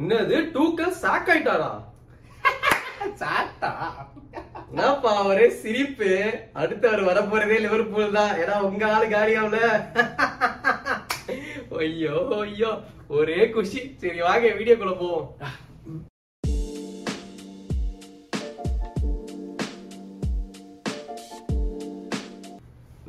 என்னது? 0.00 0.36
டூக்கல் 0.56 0.98
சாக் 1.02 1.30
ஆயிட்டாரா? 1.32 1.70
சாட்டா 3.20 3.70
என்னப்பா 4.70 5.12
ஒரே 5.30 5.46
சிரிப்பு. 5.60 6.10
அடுத்து 6.60 6.84
அவர் 6.88 7.02
வரப்போறதே 7.08 7.56
லிவர்பூல் 7.64 8.16
தான். 8.18 8.32
ஏன்னா 8.42 8.56
உங்க 8.68 8.84
ஆளு 8.94 9.06
காலியாவுல 9.12 9.58
ஐயோ 11.84 12.16
ஐயோ. 12.42 12.70
ஒரே 13.18 13.40
குஷி. 13.54 13.80
சரி 14.02 14.20
வாங்க 14.26 14.46
வீடியோக்குள்ள 14.58 14.94
போவோம். 15.02 15.26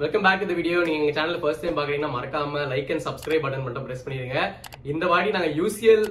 வெல்கம் 0.01 0.25
பேக் 0.25 0.43
டு 0.49 0.55
வீடியோ 0.57 0.77
நீங்க 0.87 0.99
எங்க 1.05 1.13
சேனல் 1.15 1.39
ஃபர்ஸ்ட் 1.39 1.63
டைம் 1.63 1.77
பாக்குறீங்கன்னா 1.77 2.11
மறக்காம 2.13 2.59
லைக் 2.73 2.91
அண்ட் 2.93 3.03
சப்ஸ்கிரைப் 3.05 3.41
பட்டன் 3.45 3.63
மட்டும் 3.63 3.85
பிரஸ் 3.87 4.03
பண்ணிடுங்க. 4.05 4.37
இந்த 4.91 5.05
வாட்டி 5.11 5.33
நாங்க 5.35 5.49
யூசிஎல் 5.57 6.05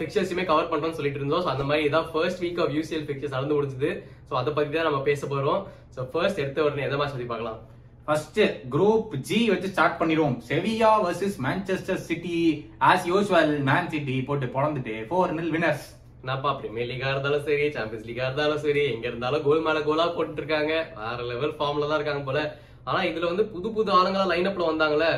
பிக்சர்ஸுமே 0.00 0.44
கவர் 0.50 0.68
பண்றோம்னு 0.72 0.98
சொல்லிட்டு 0.98 1.20
இருந்தோம். 1.20 1.42
ஸோ 1.44 1.48
அந்த 1.52 1.64
மாதிரி 1.68 1.86
இதான் 1.88 2.08
first 2.10 2.42
week 2.44 2.60
of 2.64 2.74
UCL 2.78 3.06
fixtures 3.10 3.34
நடந்து 3.36 3.56
முடிஞ்சது. 3.58 3.90
ஸோ 4.28 4.34
அதை 4.40 4.52
பத்தி 4.58 4.76
தான் 4.76 4.88
நம்ம 4.88 5.00
பேச 5.08 5.22
போறோம். 5.32 5.62
ஸோ 5.94 6.06
ஃபர்ஸ்ட் 6.14 6.42
எடுத்த 6.44 6.66
உடனே 6.66 6.84
எதை 6.88 6.98
மாதிரி 7.00 7.14
சொல்லி 7.14 7.28
பார்க்கலாம்? 7.30 7.58
ஃபர்ஸ்ட் 8.08 8.40
குரூப் 8.74 9.14
ஜி 9.30 9.38
வச்சு 9.52 9.70
ஸ்டார்ட் 9.74 9.98
பண்ணிடுவோம். 10.02 10.36
Sevilla 10.50 10.92
versus 11.06 11.38
Manchester 11.46 12.04
City 12.08 12.36
as 12.90 13.08
usual 13.12 13.54
Man 13.70 13.90
City 13.94 14.18
போட்டு 14.28 14.52
பொழந்துட்டு 14.58 14.98
ஃபோர் 15.08 15.34
நில் 15.38 15.52
வினர்ஸ் 15.56 15.88
என்னப்பா 16.22 16.52
பிரீமியர் 16.60 16.90
லீகா 16.92 17.08
இருந்தாலும் 17.14 17.48
சரி 17.48 17.66
சாம்பியன்ஸ் 17.78 18.06
லீகா 18.10 18.28
இருந்தாலும் 18.28 18.62
சரி 18.66 18.84
எங்க 18.92 19.06
இருந்தாலும் 19.10 19.44
கோல் 19.48 19.66
மேல 19.66 19.80
கோலா 19.88 20.06
போட்டுட்டு 20.14 20.42
இருக்காங்க. 20.44 20.74
வேற 21.00 21.18
லெவல் 21.32 21.58
ஃபார்ம்ல 21.58 21.90
தான் 21.90 22.00
இருக்காங்க 22.00 22.24
போல. 22.30 22.40
ஆனா 22.86 23.00
இதுல 23.10 23.30
வந்து 23.30 23.44
புது 23.54 23.68
புது 23.76 23.90
ஆளுங்களா 23.98 24.26
லைன் 24.32 24.48
அப்ல 24.50 24.70
வந்தாங்களே. 24.70 25.10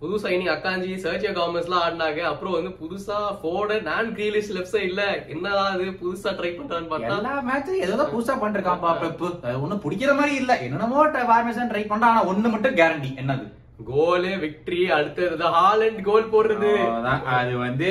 புது 0.00 0.16
சைனிங் 0.22 0.50
அக்காஞ்சி 0.54 0.90
சர்ச்சியா 1.04 1.30
காமர்ஸ் 1.36 1.68
எல்லாம் 1.68 1.84
ஆடினாங்க. 1.84 2.20
அப்புறம் 2.30 2.56
வந்து 2.56 2.70
புதுசா 2.80 3.18
ஃபோர்டு 3.40 3.76
நான் 3.88 4.08
கிரீலிஷ் 4.16 4.50
லெஃப்ட் 4.56 4.74
சைடுல 4.74 5.04
என்னடா 5.34 5.62
இது 5.76 5.92
புதுசா 6.02 6.32
ட்ரை 6.38 6.50
பண்றான்னு 6.56 6.90
பார்த்தா 6.92 7.16
எல்லா 7.20 7.34
மேட்சும் 7.48 7.82
ஏதோ 7.86 8.06
புதுசா 8.14 8.34
பண்ணிருக்கான்ப்பா 8.42 8.92
பெப்பு 9.04 9.28
ஒன்னும் 9.64 9.82
பிடிக்கிற 9.84 10.12
மாதிரி 10.18 10.34
இல்ல. 10.42 10.52
என்னென்னமோ 10.66 11.04
ஃபார்மேஷன் 11.30 11.70
ட்ரை 11.72 11.84
பண்றான். 11.92 12.12
ஆனா 12.14 12.24
ஒண்ணு 12.32 12.52
மட்டும் 12.54 12.78
கேரண்டி 12.80 13.12
என்னது? 13.22 13.46
கோலு 13.90 14.30
விக்டரி 14.44 14.82
அடுத்தது 14.98 15.48
ஹாலண்ட் 15.56 16.00
கோல் 16.08 16.32
போடுறது. 16.34 16.70
அது 17.38 17.54
வந்து 17.66 17.90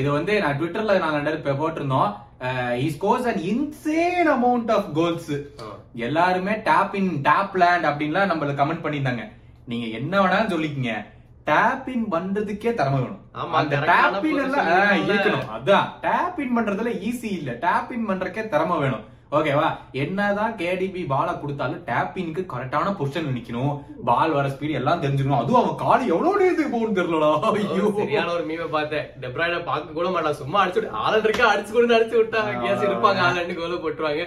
இது 0.00 0.08
வந்து 0.16 0.32
நான் 0.42 0.58
ட்விட்டர்ல 0.58 0.98
நாங்க 1.04 1.16
ரெண்டு 1.18 1.40
இப்ப 1.40 1.54
போட்டிருந்தோம். 1.62 2.10
He 2.40 2.88
scores 2.88 3.26
an 3.26 3.34
insane 3.34 4.26
amount 4.26 4.68
of 4.68 4.84
goals. 4.94 5.32
ஆ. 5.60 5.64
எல்லாருமே 5.94 6.52
டேப் 6.52 6.94
இன் 6.94 7.20
டேப் 7.22 7.56
லேண்ட் 7.56 7.84
அப்படின்லாம் 7.84 8.30
நம்மளுக்கு 8.30 8.60
கமெண்ட் 8.60 8.86
பண்ணியிருந்தாங்க. 8.86 9.32
நீங்க 9.64 9.86
என்ன 9.86 10.20
வேணாலும் 10.20 10.52
சொல்லிக்கங்க. 10.52 11.04
டேப் 11.44 11.88
இன் 11.88 12.06
பண்றதுக்கே 12.10 12.74
திறமை 12.74 13.00
வேணும். 13.00 13.52
அந்த 13.52 13.76
டேப் 13.76 14.24
இன் 14.24 14.38
எல்லாம். 14.38 14.66
இருக்கணும். 15.08 15.44
அதான். 15.58 15.88
டேப் 16.00 16.40
இன் 16.40 16.56
பண்றதுல 16.56 16.98
ஈஸி 16.98 17.24
இல்ல. 17.24 17.52
டேப் 17.52 17.92
இன் 17.92 18.08
பண்றதுக்கே 18.08 18.48
திறமை 18.48 18.78
வேணும். 18.78 19.09
ஓகேவா 19.38 19.66
என்னதான் 20.02 20.54
கேடிபி 20.60 21.02
பால 21.10 21.28
கொடுத்தாலும் 21.42 21.82
டேப் 21.88 22.16
இன்க்கு 22.22 22.42
கரெக்டான 22.52 22.92
பொசிஷன் 22.98 23.28
நிக்கணும். 23.36 23.74
பால் 24.08 24.32
வர 24.36 24.46
ஸ்பீட் 24.54 24.78
எல்லாம் 24.78 25.02
தெரிஞ்சுக்கணும் 25.02 25.40
அதுவும் 25.42 25.58
அவன் 25.60 25.76
கால் 25.82 26.06
எவ்வளவு 26.12 26.40
நேரத்துக்கு 26.40 26.72
போகணும் 26.72 26.96
தெரியலடா. 26.98 27.28
ஐயோ. 27.50 27.84
சரியான 27.98 28.32
ஒரு 28.36 28.44
மீமை 28.48 28.66
பார்த்தேன். 28.74 29.06
டெப்ராய்ட 29.24 29.58
பார்க்க 29.68 29.96
கூட 29.98 30.08
மாட்டான். 30.14 30.38
சும்மா 30.40 30.58
அடிச்சு 30.62 30.80
விட்டு 30.80 31.02
ஆளன் 31.04 31.24
இருக்கா? 31.26 31.44
அடிச்சு 31.52 31.74
கொண்டு 31.76 31.96
அடிச்சு 31.98 32.16
விட்டாங்க 32.20 32.54
கேஸ் 32.64 32.86
இருப்பாங்க 32.88 33.22
ஆளண்டு 33.26 33.56
கோல 33.60 33.78
போட்டுருவாங்க. 33.84 34.24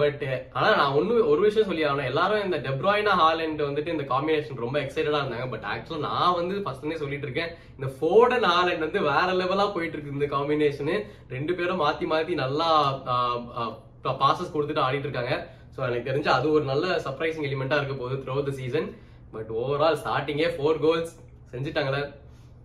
பட் 0.00 0.24
ஆனா 0.56 0.70
நான் 0.80 0.96
ஒண்ணு 1.00 1.18
ஒரு 1.32 1.40
விஷயம் 1.46 1.68
சொல்லி 1.72 1.84
ஆகணும். 1.88 2.10
எல்லாரும் 2.12 2.46
இந்த 2.46 2.60
டெப்ராய்னா 2.68 3.14
ஹாலண்ட் 3.22 3.62
வந்துட்டு 3.68 3.94
இந்த 3.96 4.06
காம்பினேஷன் 4.14 4.64
ரொம்ப 4.64 4.78
எக்ஸைட்டடா 4.84 5.22
இருந்தாங்க. 5.22 5.50
பட் 5.54 5.68
ஆக்சுவலா 5.74 6.02
நான் 6.08 6.38
வந்து 6.40 6.56
ஃபர்ஸ்ட்னே 6.64 6.98
சொல்லிட்டு 7.04 7.28
இருக்கேன். 7.28 7.52
இந்த 7.76 7.90
ஃபோர்டன் 7.98 8.48
ஹாலண்ட் 8.54 8.86
வந்து 8.86 9.02
வேற 9.10 9.28
லெவலா 9.42 9.68
போயிட்டு 9.76 9.96
இருக்கு 9.96 10.16
இந்த 10.18 10.30
காம்பினேஷன் 10.36 10.96
ரெண்டு 11.36 11.54
பேரும் 11.60 11.84
மாத்தி 11.84 12.08
மாத்தி 12.14 12.34
நல்லா 12.44 12.70
பாசஸ் 14.22 14.54
கொடுத்துட்டு 14.54 14.86
ஆடிட்டு 14.86 15.08
இருக்காங்க. 15.08 15.34
ஸோ 15.74 15.80
எனக்கு 15.88 16.08
தெரிஞ்சு 16.10 16.30
அது 16.36 16.46
ஒரு 16.56 16.64
நல்ல 16.72 16.86
சர்ப்ரைசிங் 17.06 17.46
எலிமெண்டா 17.48 17.78
இருக்க 17.80 17.94
போகுது 18.02 18.16
through 18.24 18.36
the 18.48 18.52
season 18.60 18.88
but 19.34 19.50
overall 19.62 20.00
ஸ்டார்டிங்கே 20.02 20.48
ஃபோர் 20.56 20.80
கோல்ஸ் 20.86 21.12
செஞ்சுட்டாங்களே 21.52 22.02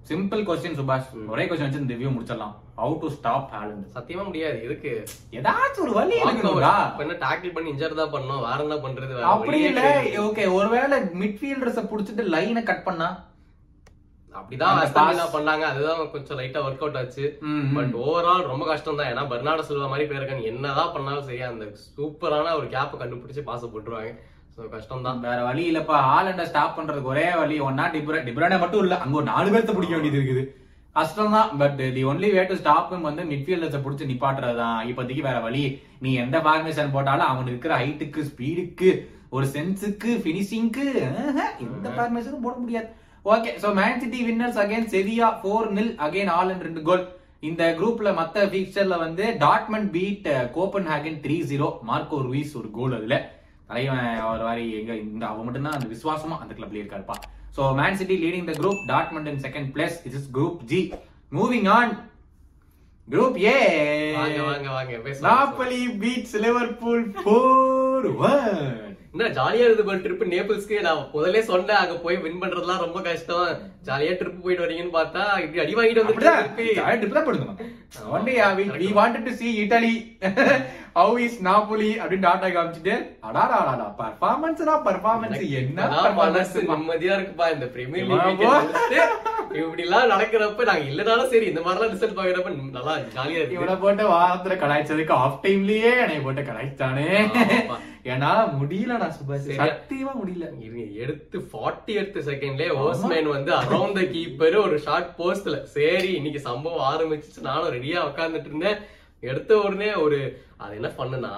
சிம்பிள் 0.10 0.42
கொஸ்டின் 0.48 0.78
சுபாஷ் 0.80 1.08
ஒரே 1.34 1.44
கொஸ்டின் 1.50 1.68
வச்சு 1.68 1.82
இந்த 1.84 1.94
ரிவ்யூ 1.96 2.10
முடிச்சிடலாம். 2.16 2.56
ஹவு 2.80 2.96
டு 3.04 3.08
ஸ்டாப் 3.18 3.48
ஹாலண்ட் 3.54 3.86
சத்தியமா 3.96 4.24
முடியாது. 4.30 4.58
எதுக்கு? 4.66 4.92
ஏதாச்சும் 5.38 5.86
ஒரு 5.86 5.94
வழி 6.00 6.18
என்ன 7.04 7.16
டாக்கிள் 7.24 7.56
பண்ணி 7.56 7.72
இன்ஜர் 7.74 8.00
தான் 8.02 8.14
பண்ணோம் 8.16 8.44
வேற 8.48 8.60
என்ன 8.66 8.78
பண்றது? 8.86 9.16
அப்படி 9.34 9.60
இல்ல. 9.70 9.84
ஓகே 10.26 10.46
ஒருவேளை 10.58 10.98
மிட்ஃபீல்டர்ஸ 11.22 11.84
புடிச்சிட்டு 11.94 12.26
லைனை 12.36 12.64
கட் 12.70 12.86
பண்ணா? 12.90 13.08
அப்படிதான் 14.40 15.34
பண்ணாங்க. 15.36 15.64
அதுதான் 15.72 16.00
கொஞ்சம் 16.14 16.40
லைட்டா 16.40 16.62
ஒர்க் 16.68 16.84
அவுட் 16.86 17.00
ஆச்சு. 17.02 17.26
பட் 17.78 17.94
ஓவரால் 18.06 18.50
ரொம்ப 18.52 18.64
கஷ்டம் 18.72 19.00
தான் 19.00 19.12
ஏன்னா 19.14 19.24
பெர்னாடோ 19.32 19.90
மாதிரி 19.94 20.08
பேருக்கான் 20.12 20.48
என்னதான் 20.52 20.94
பண்ணாலும் 20.96 21.28
சரியா 21.30 21.50
அந்த 21.54 21.68
சூப்பரான 21.98 22.56
ஒரு 22.60 22.68
கேப்பை 22.76 22.98
கண்டுபிடிச்சு 23.04 23.50
பாச 23.50 23.70
போட்டுருவாங்க. 23.74 24.14
கஷ்டம் 24.76 25.06
தான் 25.06 25.24
வேற 25.24 25.40
வழி 25.46 25.64
இல்லப்பா. 25.70 25.96
ஹாலண்ட 26.10 26.44
ஸ்டாப் 26.50 26.76
பண்றதுக்கு 26.76 27.12
ஒரே 27.14 27.26
வழி 27.40 27.56
ஒன்னா 27.70 27.86
டிப்ர 27.96 28.22
டிப்ரானே 28.28 28.58
மட்டும் 28.62 28.84
இல்ல 28.84 28.98
அங்க 29.06 29.18
ஒரு 29.22 29.28
நாலு 29.32 29.50
பேர்த்த 29.54 29.74
பிடிக்க 29.78 29.96
வேண்டியது 29.96 30.20
இருக்குது. 30.20 30.44
கஷ்டம் 30.96 31.34
தான் 31.36 31.50
but 31.62 31.80
the 31.96 32.04
only 32.12 32.28
way 32.36 32.44
to 32.50 32.56
stop 32.60 32.94
வந்து 33.08 33.24
மிட்ஃபீல்டர்ஸ 33.32 33.80
புடிச்சு 33.86 34.10
நிப்பாட்டுறது 34.12 34.56
தான் 34.62 34.78
இப்போதைக்கு 34.90 35.24
வேற 35.28 35.40
வழி. 35.48 35.64
நீ 36.04 36.12
எந்த 36.24 36.38
ஃபார்மேஷன் 36.46 36.94
போட்டாலும் 36.94 37.30
அவனுக்கு 37.32 37.54
இருக்கிற 37.54 37.74
ஹைட்டுக்கு 37.82 38.22
ஸ்பீடுக்கு 38.30 38.92
ஒரு 39.38 39.48
சென்ஸுக்கு 39.56 40.12
பினிஷிங்க்கு 40.26 40.86
எந்த 41.66 41.90
ஃபார்மேஷனும் 41.98 42.46
போட 42.46 42.56
முடியாது. 42.64 42.90
Okay 43.26 43.52
so 43.62 43.70
Man 43.78 44.02
City 44.02 44.20
winners 44.26 44.60
again 44.64 44.90
Sevilla 44.92 45.28
four 45.40 45.70
nil 45.72 45.94
again 46.06 46.32
all 46.34 46.52
and 46.52 46.66
ரெண்டு 46.68 46.82
கோல் 46.82 47.04
இந்த 47.44 47.64
குரூப்ல 47.80 48.10
மத்த 48.20 48.46
ஃபீச்சர்ல 48.52 48.96
வந்து 49.02 49.26
Dortmund 49.44 49.90
beat 49.96 50.28
Copenhagen 50.92 51.20
three 51.24 51.38
zero 51.50 51.70
Marco 51.90 52.20
Reus 52.28 52.54
ஒரு 52.60 52.70
கோல் 52.72 52.96
அதுல. 52.98 53.18
தலைவன் 53.70 54.02
ஒரு 54.32 54.44
மாதிரி 54.48 54.66
எங்க 54.80 54.92
இந்த 55.04 55.24
அவன் 55.30 55.46
மட்டும் 55.46 55.68
தான் 55.68 55.78
அந்த 55.78 55.88
விசுவாசமா 55.94 56.36
அந்த 56.42 56.54
கிளப்ல 56.54 56.82
இருக்காருப்பா. 56.82 57.16
So 57.56 57.62
Man 57.80 57.98
City 58.00 58.16
leading 58.24 58.50
the 58.50 58.56
group 58.60 58.82
Dortmund 58.90 59.30
in 59.32 59.44
second 59.46 59.70
place 59.76 59.98
it 60.08 60.18
is 60.20 60.30
group 60.38 60.60
G 60.72 60.82
moving 61.32 61.70
on 61.78 61.94
group 63.08 63.38
A 63.46 63.56
வாங்க 64.18 64.40
வாங்க 64.50 64.70
வாங்க 64.76 65.16
Napoli 65.28 65.82
beats 66.02 66.38
Liverpool 66.46 67.06
four 67.18 68.08
one 68.26 68.95
என்ன 69.16 69.28
ஜாலியா 69.36 69.66
இருந்து 69.68 69.84
போல 69.84 69.98
ட்ரிப் 70.04 70.24
நேபிள்ஸ்க்கு 70.32 70.78
நான் 70.86 71.04
முதல்ல 71.14 71.42
சொன்னேன் 71.50 71.80
அங்க 71.82 71.94
போய் 72.00 72.16
வின் 72.24 72.40
பண்றதுலாம் 72.42 72.82
ரொம்ப 72.84 73.00
கஷ்டம் 73.06 73.52
ஜாலியா 73.88 74.14
ட்ரிப் 74.20 74.42
போயிட்டு 74.44 74.64
வரீங்கன்னு 74.64 74.96
பார்த்தா 74.96 75.22
இப்படி 75.44 75.62
அடி 75.64 75.74
வாங்கிட்டு. 75.78 76.24
ஜாலியா 76.26 76.96
trip 76.98 77.14
தான் 77.14 77.28
போடுங்க. 77.28 77.48
Day, 78.26 78.36
uh, 78.38 78.50
we, 78.58 78.64
we 78.76 78.88
wanted 78.94 79.24
to 79.26 79.34
see 79.34 79.52
Italy. 79.64 79.94
How 80.98 81.08
is 81.26 81.34
Napoli 81.48 81.92
அப்படின்னு 82.00 82.26
டாட்டா 82.28 82.50
காமிச்சிட்டு 82.56 82.94
அடாடா 83.28 83.56
அடாடா 83.64 83.88
பர்ஃபார்மன்ஸ்னா 84.00 84.76
பர்ஃபார்மன்ஸ் 84.88 85.46
என்ன 85.62 85.88
மனசு. 86.20 86.60
நிம்மதியா 86.72 87.16
இருக்குப்பா 87.18 87.48
இந்த 87.56 87.68
பிரீமியர் 87.74 88.10
லீக். 88.12 88.46
இப்படி 89.60 89.84
எல்லாம் 89.88 90.12
நடக்கிறப்ப 90.14 90.68
நாங்க 90.70 90.86
இல்லனாலும் 90.92 91.32
சரி 91.34 91.48
இந்த 91.52 91.62
மாதிரி 91.62 91.80
எல்லாம் 91.80 91.94
ரிசல்ட் 91.96 92.18
பாக்குறப்ப 92.20 92.50
நல்லா 92.78 92.96
ஜாலியா 93.18 93.40
இருக்கு 93.40 93.60
இவனை 93.60 93.78
போட்டு 93.84 94.06
வாரத்துல 94.14 94.58
கலாய்ச்சதுக்கு 94.64 95.16
ஆஃப் 95.24 95.42
டைம்லயே 95.46 95.94
என்னை 96.04 96.20
போட்டு 96.26 96.50
கலாய்ச்சானே. 96.50 97.10
ஏன்னா 98.14 98.32
முடியலடா 98.58 99.08
சுபாஷ்? 99.18 99.46
சத்தியமா 99.60 100.12
முடியல. 100.22 100.48
எடுத்து 101.04 101.38
40 101.54 101.94
எடுத்த 102.02 102.20
செகண்ட்லயே 102.32 102.74
ஓஸ்மேன் 102.82 103.30
வந்து 103.36 103.52
அரௌண்ட் 103.62 103.98
த 104.00 104.04
கீப்பர் 104.16 104.58
ஒரு 104.66 104.76
ஷார்ட் 104.88 105.16
போஸ்ட்ல 105.20 105.64
சரி 105.78 106.12
இன்னைக்கு 106.20 106.42
சம்பவம் 106.50 106.86
ஆரம்பிச்சிச்சு. 106.92 107.42
நானும் 107.50 107.74
ரெடியா 107.78 108.02
உட்கார்ந்துட்டு 108.10 108.52
இருந்தேன். 108.52 108.78
எடுத்த 109.26 109.52
உடனே 109.62 109.90
ஒரு 110.02 110.18
அது 110.58 110.74
என்ன 110.76 110.90
பண்ணுனா 110.98 111.32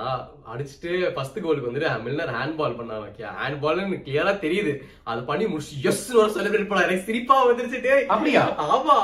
அடிச்சுட்டு 0.52 0.90
ஃபர்ஸ்ட் 1.14 1.38
கோலுக்கு 1.40 1.68
வந்துட்டு 1.68 1.92
மில்லர் 2.04 2.32
ஹேண்ட் 2.36 2.58
பால் 2.58 2.76
பண்ணா 2.76 2.98
ஹேண்ட் 3.38 3.60
பால்னு 3.64 3.98
கிளியரா 4.04 4.34
தெரியுது 4.44 4.74
அது 5.08 5.22
பண்ணி 5.26 5.46
முடிச்சு 5.48 5.78
எஸ் 5.90 6.04
ஒரு 6.16 6.32
செலிப்ரேட் 6.36 6.70
பண்ணா 6.70 6.86
எனக்கு 6.86 7.08
சிரிப்பா 7.08 7.38
வந்துருச்சு 7.44 7.80
டேய். 7.86 8.06
அப்படியா? 8.10 8.44
ஆமா. 8.68 8.96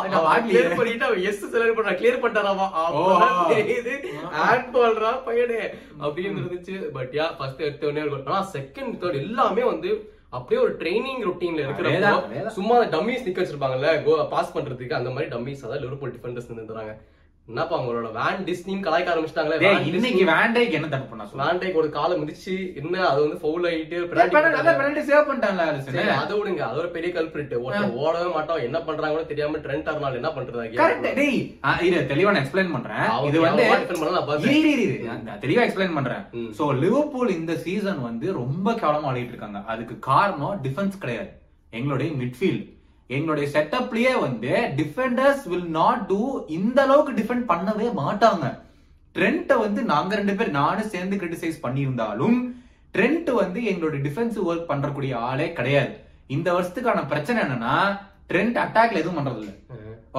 கிளியர் 0.45 0.77
பண்ணிட்டு 0.79 1.07
அவன் 1.07 1.25
எஸ் 1.29 1.41
செலிப்ரேட் 1.45 1.77
பண்ணா 1.79 1.93
கிளியர் 1.99 2.21
பண்ணிட்டாராமா. 2.23 2.67
தெரியுது 3.53 3.93
ஹேண்ட் 4.37 4.69
பால்ரா 4.75 5.11
பையனே 5.27 5.61
அப்படின்னு 6.01 6.41
இருந்துச்சு 6.41 6.75
பட் 6.93 7.15
யா 7.17 7.27
ஃபர்ஸ்ட் 7.37 7.65
எடுத்த 7.65 7.89
உடனே 7.89 8.03
ஆனா 8.27 8.41
செகண்ட் 8.53 8.99
தேர்ட் 9.01 9.21
எல்லாமே 9.23 9.65
வந்து 9.67 9.91
அப்படியே 10.33 10.59
ஒரு 10.61 10.73
ட்ரைனிங் 10.77 11.23
ரொட்டீன்ல 11.25 11.65
அதேதான். 11.71 12.21
சும்மா 12.55 12.77
டம்மிஸ் 12.93 13.25
நிக்க 13.25 13.41
வச்சிருப்பாங்கல்ல 13.41 13.89
பாஸ் 14.31 14.53
பண்றதுக்கு 14.55 14.99
அந்த 14.99 15.09
மாதிரி 15.11 15.29
டம்மிஸ் 15.33 15.65
அதான் 15.65 15.83
லிவர்பூல் 15.83 16.15
டிஃபெண்டர்ஸ் 16.15 16.49
நின்றுறாங்க 16.51 16.93
என்னப்பா 17.47 17.75
அவங்களோட 17.79 18.09
வேன் 18.17 18.43
டிஸ்னின்னு 18.47 18.85
கலாய்க்க 18.85 19.11
ஆரம்பிச்சிட்டாங்களே? 19.13 19.69
இன்னைக்கு 19.85 20.25
வேண்டைக்கு 20.25 20.71
என்ன 20.71 20.87
தப்பு 20.87 21.07
பண்ணா 21.07 21.25
சொல்லு? 21.25 21.41
வேன்டைக்கு 21.43 21.73
ஒரு 21.73 21.89
காலை 21.89 22.21
மிதிச்சு 22.21 22.75
என்ன 22.75 23.07
அது 23.07 23.19
வந்து 23.21 23.39
ஃபவுல் 23.41 23.65
ஆயிட்டு 23.69 23.97
பண்ணிட்டான்ல 25.29 25.65
அலிசன். 25.71 25.95
சரி, 25.97 26.07
அதை 26.21 26.39
விடுங்க. 26.39 26.57
அது 26.57 26.77
ஒரு 26.77 26.87
பெரிய 26.87 27.21
கல்பிரிட் 27.21 27.55
ஒருத்தன் 27.63 27.97
ஓடவே 27.97 28.33
மாட்டோம் 28.33 28.57
என்ன 28.57 28.77
பண்றாங்கன்னு 28.79 29.25
தெரியாம 29.25 29.57
ட்ரெண்ட் 29.57 29.89
அர்னால் 29.93 30.13
என்ன 30.13 30.27
பண்றது 30.27 30.69
Correct. 30.75 31.15
டேய், 31.15 31.41
இரு, 31.81 31.99
தெளிவா 32.09 32.31
நான் 32.31 32.43
explain 32.45 32.71
பண்றேன். 32.71 33.03
இது 33.25 33.41
வந்து 33.41 33.63
தெளிவா 35.41 35.65
explain 35.67 35.93
பண்றேன். 35.93 36.51
So, 36.51 36.73
லிவர்பூல் 36.73 37.35
இந்த 37.35 37.55
சீசன் 37.55 38.01
வந்து 38.01 38.33
ரொம்ப 38.33 38.71
கேவலமா 38.71 39.09
ஆடிட்டு 39.11 39.33
இருக்காங்க. 39.35 39.61
அதுக்கு 39.67 39.99
காரணம் 39.99 40.61
டிஃபென்ஸ் 40.63 40.97
கிடையாது. 40.99 41.31
எங்களுடைய 41.73 42.11
மிட்ஃபீல்ட் 42.13 42.65
எங்களுடைய 43.09 43.45
செட்டப்லயே 43.53 44.13
வந்து 44.25 44.51
டிஃபெண்டர்ஸ் 44.79 45.43
வில் 45.51 45.71
நாட் 45.79 46.03
டூ 46.11 46.19
இந்த 46.57 46.77
அளவுக்கு 46.85 47.13
டிஃபெண்ட் 47.19 47.49
பண்ணவே 47.51 47.87
மாட்டாங்க. 48.01 48.45
ட்ரெண்ட்டை 49.15 49.55
வந்து 49.63 49.81
நாங்க 49.93 50.11
ரெண்டு 50.19 50.35
பேர் 50.37 50.57
நானும் 50.59 50.91
சேர்ந்து 50.93 51.15
கிரிட்டிசைஸ் 51.21 51.63
பண்ணியிருந்தாலும் 51.65 52.37
ட்ரெண்ட் 52.95 53.29
வந்து 53.41 53.59
எங்களோட 53.71 53.97
டிஃபென்சிவ் 54.07 54.47
ஒர்க் 54.51 54.69
பண்றக்கூடிய 54.71 55.13
ஆளே 55.29 55.47
கிடையாது. 55.59 55.93
இந்த 56.35 56.47
வருஷத்துக்கான 56.55 57.01
பிரச்சனை 57.11 57.37
என்னன்னா 57.45 57.75
ட்ரெண்ட் 58.29 58.57
அட்டாக்ல 58.63 59.01
எதுவும் 59.01 59.19
பண்றது 59.19 59.41
இல்ல 59.43 59.53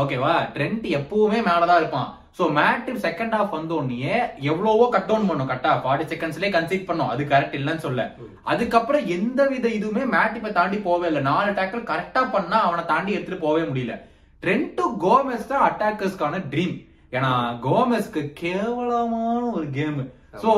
ஓகேவா 0.03 0.35
ட்ரெண்ட் 0.55 0.87
எப்பவுமே 0.99 1.41
மேலதான் 1.49 1.81
இருப்பான். 1.83 2.11
சோ 2.39 2.45
மேட்டிவ் 2.61 2.97
செகண்ட் 3.05 3.35
ஹாஃப் 3.37 3.53
வந்த 3.57 3.73
உடனே 3.79 4.15
எவ்வளவோ 4.51 4.87
கட் 4.95 5.09
டவுன் 5.11 5.29
பண்ணும். 5.29 5.51
கட்டா 5.51 5.73
ஃபார்ட்டி 5.83 6.07
செகண்ட்ஸ்லயே 6.13 6.55
கன்சீட் 6.57 6.89
பண்ணும். 6.89 7.11
அது 7.13 7.25
கரெக்ட் 7.33 7.59
இல்லைன்னு 7.59 7.85
சொல்ல. 7.87 8.07
அதுக்கப்புறம் 8.53 9.05
எந்த 9.17 9.41
வித 9.53 9.67
இதுவுமே 9.79 10.05
மேட்டிப்பை 10.15 10.51
தாண்டி 10.57 10.79
போவே 10.87 11.09
இல்லை. 11.11 11.23
நாலு 11.31 11.51
டேக்கிள் 11.59 11.85
கரெக்டா 11.91 12.23
பண்ணா 12.37 12.61
அவனை 12.69 12.85
தாண்டி 12.93 13.15
எடுத்துட்டு 13.17 13.45
போவே 13.47 13.63
முடியல. 13.69 13.97
ட்ரெண்ட் 14.43 14.73
டு 14.79 14.87
கோமெஸ் 15.05 15.51
தான் 15.53 15.67
அட்டாக்கர்ஸ்க்கான 15.67 16.41
ட்ரீம் 16.55 16.75
ஏன்னா 17.17 17.31
கோமெஸ்க்கு 17.67 18.23
கேவலமான 18.41 19.43
ஒரு 19.59 19.67
கேம் 19.77 20.01
சோ 20.43 20.53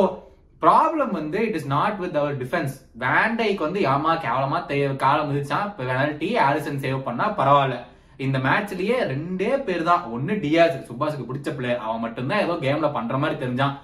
ப்ராப்ளம் 0.63 1.13
வந்து 1.19 1.39
it 1.49 1.59
is 1.59 1.69
not 1.75 1.99
with 2.03 2.17
our 2.21 2.39
defence 2.43 2.75
வேண்டைக்கு 3.03 3.63
வந்து 3.67 3.81
ஆமா 3.95 4.13
கேவலமா 4.25 4.61
காலம் 5.05 5.29
மிதிச்சான். 5.31 5.69
பெனால்டி 5.79 6.31
ஆலிசன் 6.47 6.81
சேவ் 6.85 7.07
பண்ணா 7.09 7.27
பரவாயில்ல. 7.41 7.77
இந்த 8.25 8.39
மேட்ச்லயே 8.47 8.99
ரெண்டே 9.13 9.51
பேர் 9.67 9.89
தான் 9.89 10.05
ஒன்னு 10.15 10.35
டியாஸ் 10.45 10.77
சுபாஷுக்கு 10.91 11.29
பிடிச்ச 11.31 11.51
பிளேயர் 11.57 11.83
அவன் 11.87 12.05
மட்டும்தான் 12.05 12.45
ஏதோ 12.45 12.55
கேம்ல 12.65 12.89
பண்ற 12.93 13.17
மாதிரி 13.23 13.37
தெரிஞ்சான். 13.45 13.75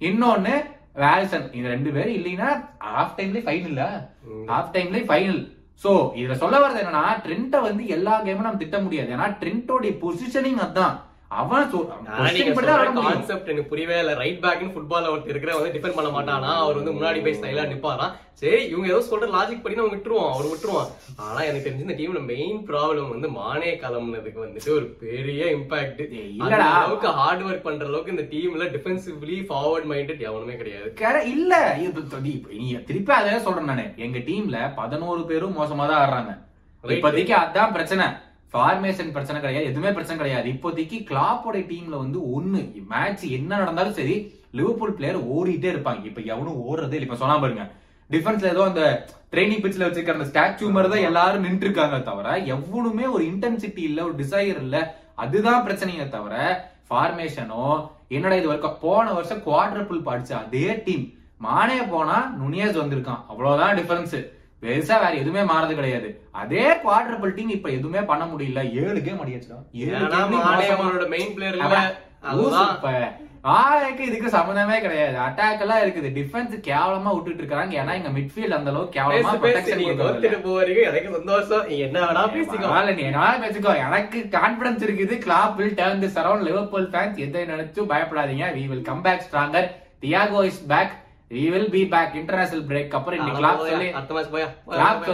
இன்னொன்னு 0.00 0.54
ஆலிசன் 1.10 1.46
இந்த 1.58 1.68
ரெண்டு 1.74 1.90
பேரும் 1.96 2.16
இல்லைன்னா 2.18 2.48
ஹாஃப் 2.94 3.16
டைம்லயே 3.18 3.44
ஃபைனல் 3.46 3.78
ஹாஃப் 4.52 4.72
டைம்லயே 4.76 5.04
ஃபைனல் 5.10 5.42
சோ 5.84 5.92
இதுல 6.20 6.34
சொல்ல 6.42 6.56
வர்றது 6.62 6.82
என்னன்னா 6.82 7.04
ட்ரெண்ட்டை 7.24 7.60
வந்து 7.68 7.84
எல்லா 7.96 8.14
கேமும் 8.26 8.46
நம்ம 8.46 8.60
திட்ட 8.62 8.78
முடியாது. 8.80 9.10
ஏன்னா 9.16 9.28
ட்ரெண்டோடைய 9.40 9.92
பொசிஷனிங் 10.02 10.60
அதான். 10.66 10.96
அவன். 11.32 11.68
கான்செப்ட் 13.04 13.48
எனக்கு 13.48 13.68
புரியவே 13.68 13.98
இல்ல. 13.98 14.14
ரைட் 14.14 14.42
பேக்னு 14.44 14.72
ஃபுட்பால்ல 14.74 15.12
ஒருத்தர் 15.12 15.28
இருக்கிற 15.28 15.56
வந்து 15.56 15.72
டிஃபெண்ட் 15.76 15.94
பண்ண 15.94 16.10
மாட்டானா? 16.10 16.50
அவர் 16.56 16.74
வந்து 16.74 16.92
முன்னாடி 16.92 17.22
போய் 17.22 17.38
ஸ்டைலா 17.38 17.64
நிப்பாராம் 17.72 18.12
சரி 18.34 18.64
இவங்க 18.64 18.86
ஏதோ 18.86 19.00
சொல்ற 19.10 19.26
லாஜிக் 19.34 19.62
படி 19.62 19.74
நம்ம 19.74 19.94
விட்டுருவோம் 19.94 20.32
அவர் 20.32 20.46
விட்டுருவான். 20.46 20.88
ஆனா 21.16 21.40
எனக்கு 21.40 21.66
தெரிஞ்சு 21.68 21.80
இந்த 21.80 21.94
டீம்ல 21.94 22.20
மெயின் 22.24 22.66
ப்ராப்ளம் 22.68 23.08
வந்து 23.08 23.28
மானே 23.28 23.78
கிளம்புனதுக்கு 23.82 24.44
வந்துட்டு 24.44 24.70
ஒரு 24.74 24.86
பெரிய 25.02 25.44
இம்பாக்ட். 25.56 26.02
அளவுக்கு 26.76 27.08
ஹார்ட் 27.08 27.42
ஒர்க் 27.42 27.62
பண்ற 27.62 27.86
அளவுக்கு 27.86 28.10
இந்த 28.10 28.24
டீம்ல 28.32 28.64
டிஃபென்சிவ்லி 28.76 29.46
ஃபார்வர்ட் 29.48 29.88
மைண்டட் 29.92 30.20
எவனுமே 30.20 30.56
கிடையாது. 30.56 30.90
இல்ல. 31.34 31.54
நீ 32.52 32.74
திருப்பி 32.84 33.12
அதே 33.12 33.38
சொல்றேன் 33.38 33.64
நானு. 33.64 33.92
எங்க 33.96 34.18
டீம்ல 34.18 34.74
பதினோரு 34.74 35.24
பேரும் 35.24 35.56
மோசமா 35.58 35.86
தான் 35.86 36.02
ஆடுறாங்க. 36.02 36.34
இப்போதைக்கு 36.84 37.34
அதான் 37.42 37.72
பிரச்சனை. 37.72 38.06
ஃபார்மேஷன் 38.52 39.14
பிரச்சனை 39.16 39.38
கிடையாது 39.40 39.68
எதுவுமே 39.70 39.90
பிரச்சனை 39.96 40.16
கிடையாது. 40.20 40.46
இப்போதைக்கு 40.54 40.96
கிளாப்போட 41.10 41.58
டீம்ல 41.70 41.96
வந்து 42.04 42.18
ஒண்ணு 42.36 42.60
மேட்ச் 42.92 43.24
என்ன 43.38 43.50
நடந்தாலும் 43.62 43.98
சரி 44.00 44.16
லிவர்பூல் 44.58 44.96
பிளேயர் 44.98 45.18
ஓடிட்டே 45.34 45.68
இருப்பாங்க. 45.74 46.04
இப்ப 46.10 46.20
எவனும் 46.32 46.60
ஓடுறதே 46.68 46.96
இல்ல. 46.96 47.08
இப்ப 47.08 47.20
சொன்னா 47.22 47.36
பாருங்க 47.44 47.64
டிஃபென்ஸ்ல 48.10 48.52
ஏதோ 48.54 48.62
அந்த 48.70 48.82
ட்ரைனிங் 49.32 49.62
பிச்சில் 49.64 49.86
வச்சிருக்கிற 49.86 50.16
அந்த 50.18 50.28
ஸ்டாச்சு 50.30 50.72
மாதிரி 50.74 50.90
தான் 50.94 51.06
எல்லாரும் 51.08 51.44
நின்று 51.46 51.66
இருக்காங்க 51.66 51.98
தவிர 52.08 52.34
எவனுமே 52.54 53.06
ஒரு 53.14 53.22
இன்டென்சிட்டி 53.30 53.82
இல்ல 53.90 54.00
ஒரு 54.08 54.14
டிசைர் 54.20 54.60
இல்ல 54.64 54.76
அதுதான் 55.24 55.64
பிரச்சனையே 55.66 56.06
தவிர 56.16 56.34
ஃபார்மேஷனோ 56.88 57.64
என்னடா 58.16 58.38
இது 58.40 58.50
வரைக்கும் 58.50 58.78
போன 58.84 59.04
வருஷம் 59.18 59.42
குவாட்ரபிள் 59.46 60.06
பாடிச்சு 60.08 60.34
அதே 60.42 60.66
டீம் 60.86 61.06
மானே 61.46 61.78
போனா 61.92 62.16
நுனியாஸ் 62.40 62.80
வந்திருக்கான். 62.80 63.22
அவ்வளவுதான் 63.30 63.76
டிஃபரன்ஸ் 63.78 64.16
பெருசா 64.62 64.86
வேற 64.86 65.12
எதுவுமே 65.12 65.52
மாறது 65.52 65.74
கிடையாது. 65.74 66.22
அதே 66.30 66.72
குவாட்ரபிள் 66.72 67.34
டீம் 67.34 67.48
இப்ப 67.48 67.68
எதுவுமே 67.68 68.00
பண்ண 68.00 68.24
முடியல. 68.24 68.72
ஏழு 68.72 69.02
கேம் 69.02 69.26
அடியாச்சுடா. 69.26 69.58
இதுக்கு 74.00 74.38
சம்மந்தமே 74.38 74.80
கிடையாது. 74.80 75.18
அட்டாக் 75.18 75.60
எல்லாம் 75.60 75.78
இருக்குது. 75.78 76.10
டிஃபென்ஸ் 76.18 76.52
கேவலமா 76.60 77.14
விட்டுட்டு 77.14 77.38
இருக்காங்க. 77.38 77.82
ஏன்னா 77.82 77.92
எங்க 77.92 78.08
மிட்ஃபீல்ட் 78.08 78.56
அந்த 78.58 78.70
அளவுக்கு 78.70 79.00
கேவலமா 79.00 79.36
ப்ரொடெக்ஷன் 79.42 80.84
எனக்கு 80.84 81.12
சந்தோஷம். 81.12 81.68
என்ன 81.68 82.00
வேணா 82.00 82.24
பேசிக்கோ. 82.28 82.60
பரவாயில்ல, 82.60 82.94
நீ 82.94 83.02
என்ன 83.02 83.18
வேணாலும் 83.20 83.42
பேசிக்கோ. 83.42 83.86
எனக்கு 83.86 84.26
கான்பிடன்ஸ் 84.30 84.84
இருக்குது. 84.88 85.18
Klopp 85.18 85.54
will 85.54 85.74
turn 85.74 86.04
this 86.04 86.18
around 86.22 86.42
Liverpool 86.42 86.90
fans 86.90 87.16
எதை 87.16 87.44
நினைச்சும் 87.44 87.90
பயப்படாதீங்க. 87.92 88.54
We 88.54 88.70
will 88.72 88.84
come 88.84 89.00
back 89.00 89.24
stronger. 89.30 89.70
Thiago 90.00 90.44
is 90.44 90.66
back 90.66 91.00
will 91.32 91.68
be 91.70 91.82
back. 91.86 92.10
International 92.14 92.64
break 92.66 92.94
அப்புறம் 92.94 93.18
இன்னைக்கு 93.18 93.40
கிளாப் 93.40 93.60
சொல்லி 93.68 93.86
அடுத்த 93.90 94.14
மேட்ச் 94.14 94.32
போயா? 94.32 94.48
கிளாப் 94.68 95.06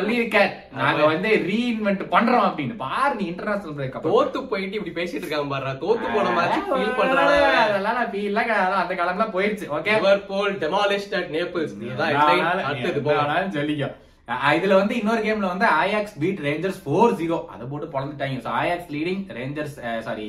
நாங்க 0.79 1.03
வந்து 1.07 1.31
ரீஇன்வென்ட் 1.49 2.03
பண்றோம் 2.15 2.47
அப்படின்னு. 2.47 2.75
பாரு 2.77 3.15
நீ 3.15 3.25
இன்டர்நேஷனல் 3.25 3.77
பிரேக் 3.77 3.97
அப்புறம். 3.97 4.15
தோத்து 4.15 4.41
போயிட்டு 4.47 4.79
இப்படி 4.81 4.95
பேசிட்டு 4.97 5.25
இருக்கான் 5.25 5.49
பாரு 5.49 5.75
தோத்து 5.85 6.09
போன 6.15 6.31
மேட்ச் 6.31 6.59
ஃபீல் 6.69 6.97
பண்றானே. 7.01 7.37
அதெல்லாம் 7.61 7.99
நான் 7.99 8.15
எல்லாம். 8.23 8.81
அந்த 8.83 8.95
காலம்லாம் 8.95 9.35
போயிடுச்சு 9.37 9.69
okay 9.77 9.95
Liverpool 9.97 10.55
demolished 10.65 11.15
at 11.15 11.31
Naples 11.31 11.75
இதுதான் 11.79 12.13
headline. 12.13 12.65
அடுத்தது 12.65 13.03
போ 13.03 13.15
சொல்லிக்கோ 13.57 13.91
அஹ் 14.29 14.55
இதுல 14.57 14.75
வந்து 14.75 14.95
இன்னொரு 14.97 15.23
கேம்ல 15.23 15.47
வந்து 15.47 15.67
Ajax 15.77 16.17
beat 16.19 16.41
Rangers 16.41 16.81
four 16.85 17.15
zero 17.21 17.39
அதை 17.47 17.67
போட்டு 17.67 17.87
பொழந்துட்டாங்க. 17.95 18.41
So 18.41 18.51
Ajax 18.61 18.91
leading 18.91 19.23
Rangers 19.39 19.77
sorry 20.01 20.27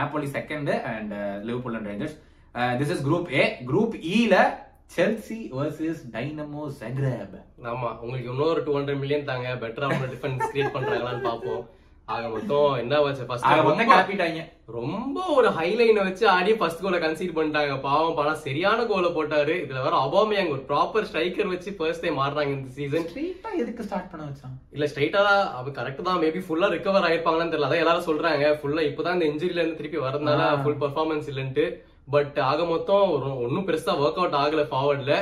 Napoli 0.00 0.28
second 0.34 0.72
and 0.90 1.14
Liverpool 1.44 1.74
and 1.74 1.88
Rangers 1.88 2.16
this 2.80 2.92
is 2.94 3.04
group 3.06 3.30
A 3.34 3.44
group 3.66 3.94
இல 4.14 4.34
செல்சி 4.90 5.38
வர்சஸ் 5.58 6.00
டைனமோ 6.14 6.62
ஜாக்ரேப் 6.78 7.34
ஆமா 7.72 7.90
உங்களுக்கு 8.02 8.30
இன்னொரு 8.32 8.62
டூ 8.66 8.72
ஹண்ட்ரட் 8.76 9.02
மில்லியன் 9.02 9.28
தாங்க. 9.28 9.50
பெட்டரா 9.64 9.88
அவங்க 9.90 10.08
டிஃபென்ஸ் 10.14 10.48
கிரியேட் 10.52 10.74
பண்றாங்களான்னு 10.76 11.28
பாப்போம் 11.28 11.62
ஆக 12.12 12.28
மொத்தம் 12.30 12.70
என்ன 12.82 12.94
வச்சு 13.04 13.24
ஃபர்ஸ்ட் 13.26 13.50
ரொம்ப 13.66 13.82
காப்பிட்டாங்க 13.90 14.40
ரொம்ப 14.76 15.18
ஒரு 15.36 15.48
ஹைலைனை 15.58 16.02
வச்சு 16.06 16.24
ஆடி 16.34 16.52
ஃபர்ஸ்ட் 16.60 16.82
கோலை 16.84 16.98
கன்சீட் 17.04 17.36
பண்ணிட்டாங்க. 17.36 17.74
பாவம் 17.84 18.16
பணம் 18.18 18.40
சரியான 18.46 18.86
கோலை 18.90 19.10
போட்டாரு. 19.16 19.54
இதுல 19.64 19.84
வேற 19.84 19.94
அபாமியாங்க 20.06 20.54
ஒரு 20.56 20.64
ப்ராப்பர் 20.70 21.06
ஸ்ட்ரைக்கர் 21.10 21.52
வச்சு 21.52 21.72
ஃபர்ஸ்ட் 21.78 22.04
டைம் 22.04 22.18
ஆடுறாங்க 22.24 22.52
இந்த 22.56 22.70
சீசன் 22.78 23.06
ஸ்ட்ரெயிட்டா 23.10 23.52
எதுக்கு 23.62 23.86
ஸ்டார்ட் 23.88 24.10
பண்ண 24.12 24.26
வச்சான்? 24.30 24.56
இல்ல 24.76 24.88
ஸ்ட்ரைட்டா 24.92 25.22
தான் 25.28 25.44
அது 25.60 25.76
கரெக்ட் 25.78 26.06
தான். 26.08 26.20
மேபி 26.24 26.42
ஃபுல்லா 26.48 26.70
ரிகவர் 26.76 27.06
ஆயிருப்பாங்களான்னு 27.10 27.54
தெரியல. 27.54 27.68
அதான் 27.70 27.84
எல்லாரும் 27.84 28.08
சொல்றாங்க. 28.10 28.50
ஃபுல்லா 28.62 28.84
இப்பதான் 28.90 29.16
இந்த 29.18 29.28
இன்ஜுரில 29.32 29.62
இருந்து 29.62 29.80
திருப்பி 29.82 30.00
வரதுனால. 30.06 30.50
Full 30.64 30.80
performance 30.84 31.30
இல்லன்ட்டு. 31.32 31.66
பட் 32.08 32.38
ஆக 32.50 32.60
மொத்தம் 32.72 33.10
ஒன்றும் 33.44 33.66
பெருசாக 33.68 34.02
ஒர்க் 34.04 34.20
அவுட் 34.22 34.40
ஆகலை 34.42 34.64
ஃபார்வர்டில் 34.72 35.18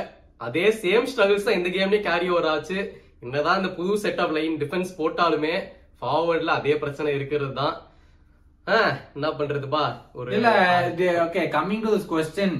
அதே 0.47 0.65
சேம் 0.83 1.09
ஸ்ட்ரகிள்ஸ் 1.11 1.47
தான் 1.47 1.59
இந்த 1.59 1.69
கேம்லேயே 1.75 2.05
கேரி 2.07 2.27
ஓவர் 2.33 2.49
ஆச்சு. 2.53 2.79
என்னதான் 3.25 3.59
இந்த 3.61 3.69
புது 3.77 3.93
செட் 4.05 4.21
ஆஃப் 4.23 4.33
லைன் 4.37 4.57
டிஃபென்ஸ் 4.63 4.91
போட்டாலுமே 4.99 5.55
ஃபார்வர்டில் 6.01 6.57
அதே 6.59 6.73
பிரச்சனை 6.83 7.13
இருக்கிறது 7.19 7.53
தான். 7.61 7.75
என்ன 9.15 9.27
பண்றதுப்பா 9.37 9.83
ஒரு 10.19 10.33
இல்ல 10.37 10.49
okay 11.27 11.43
coming 11.55 11.83
to 11.85 11.91
this 11.95 12.09
question 12.11 12.57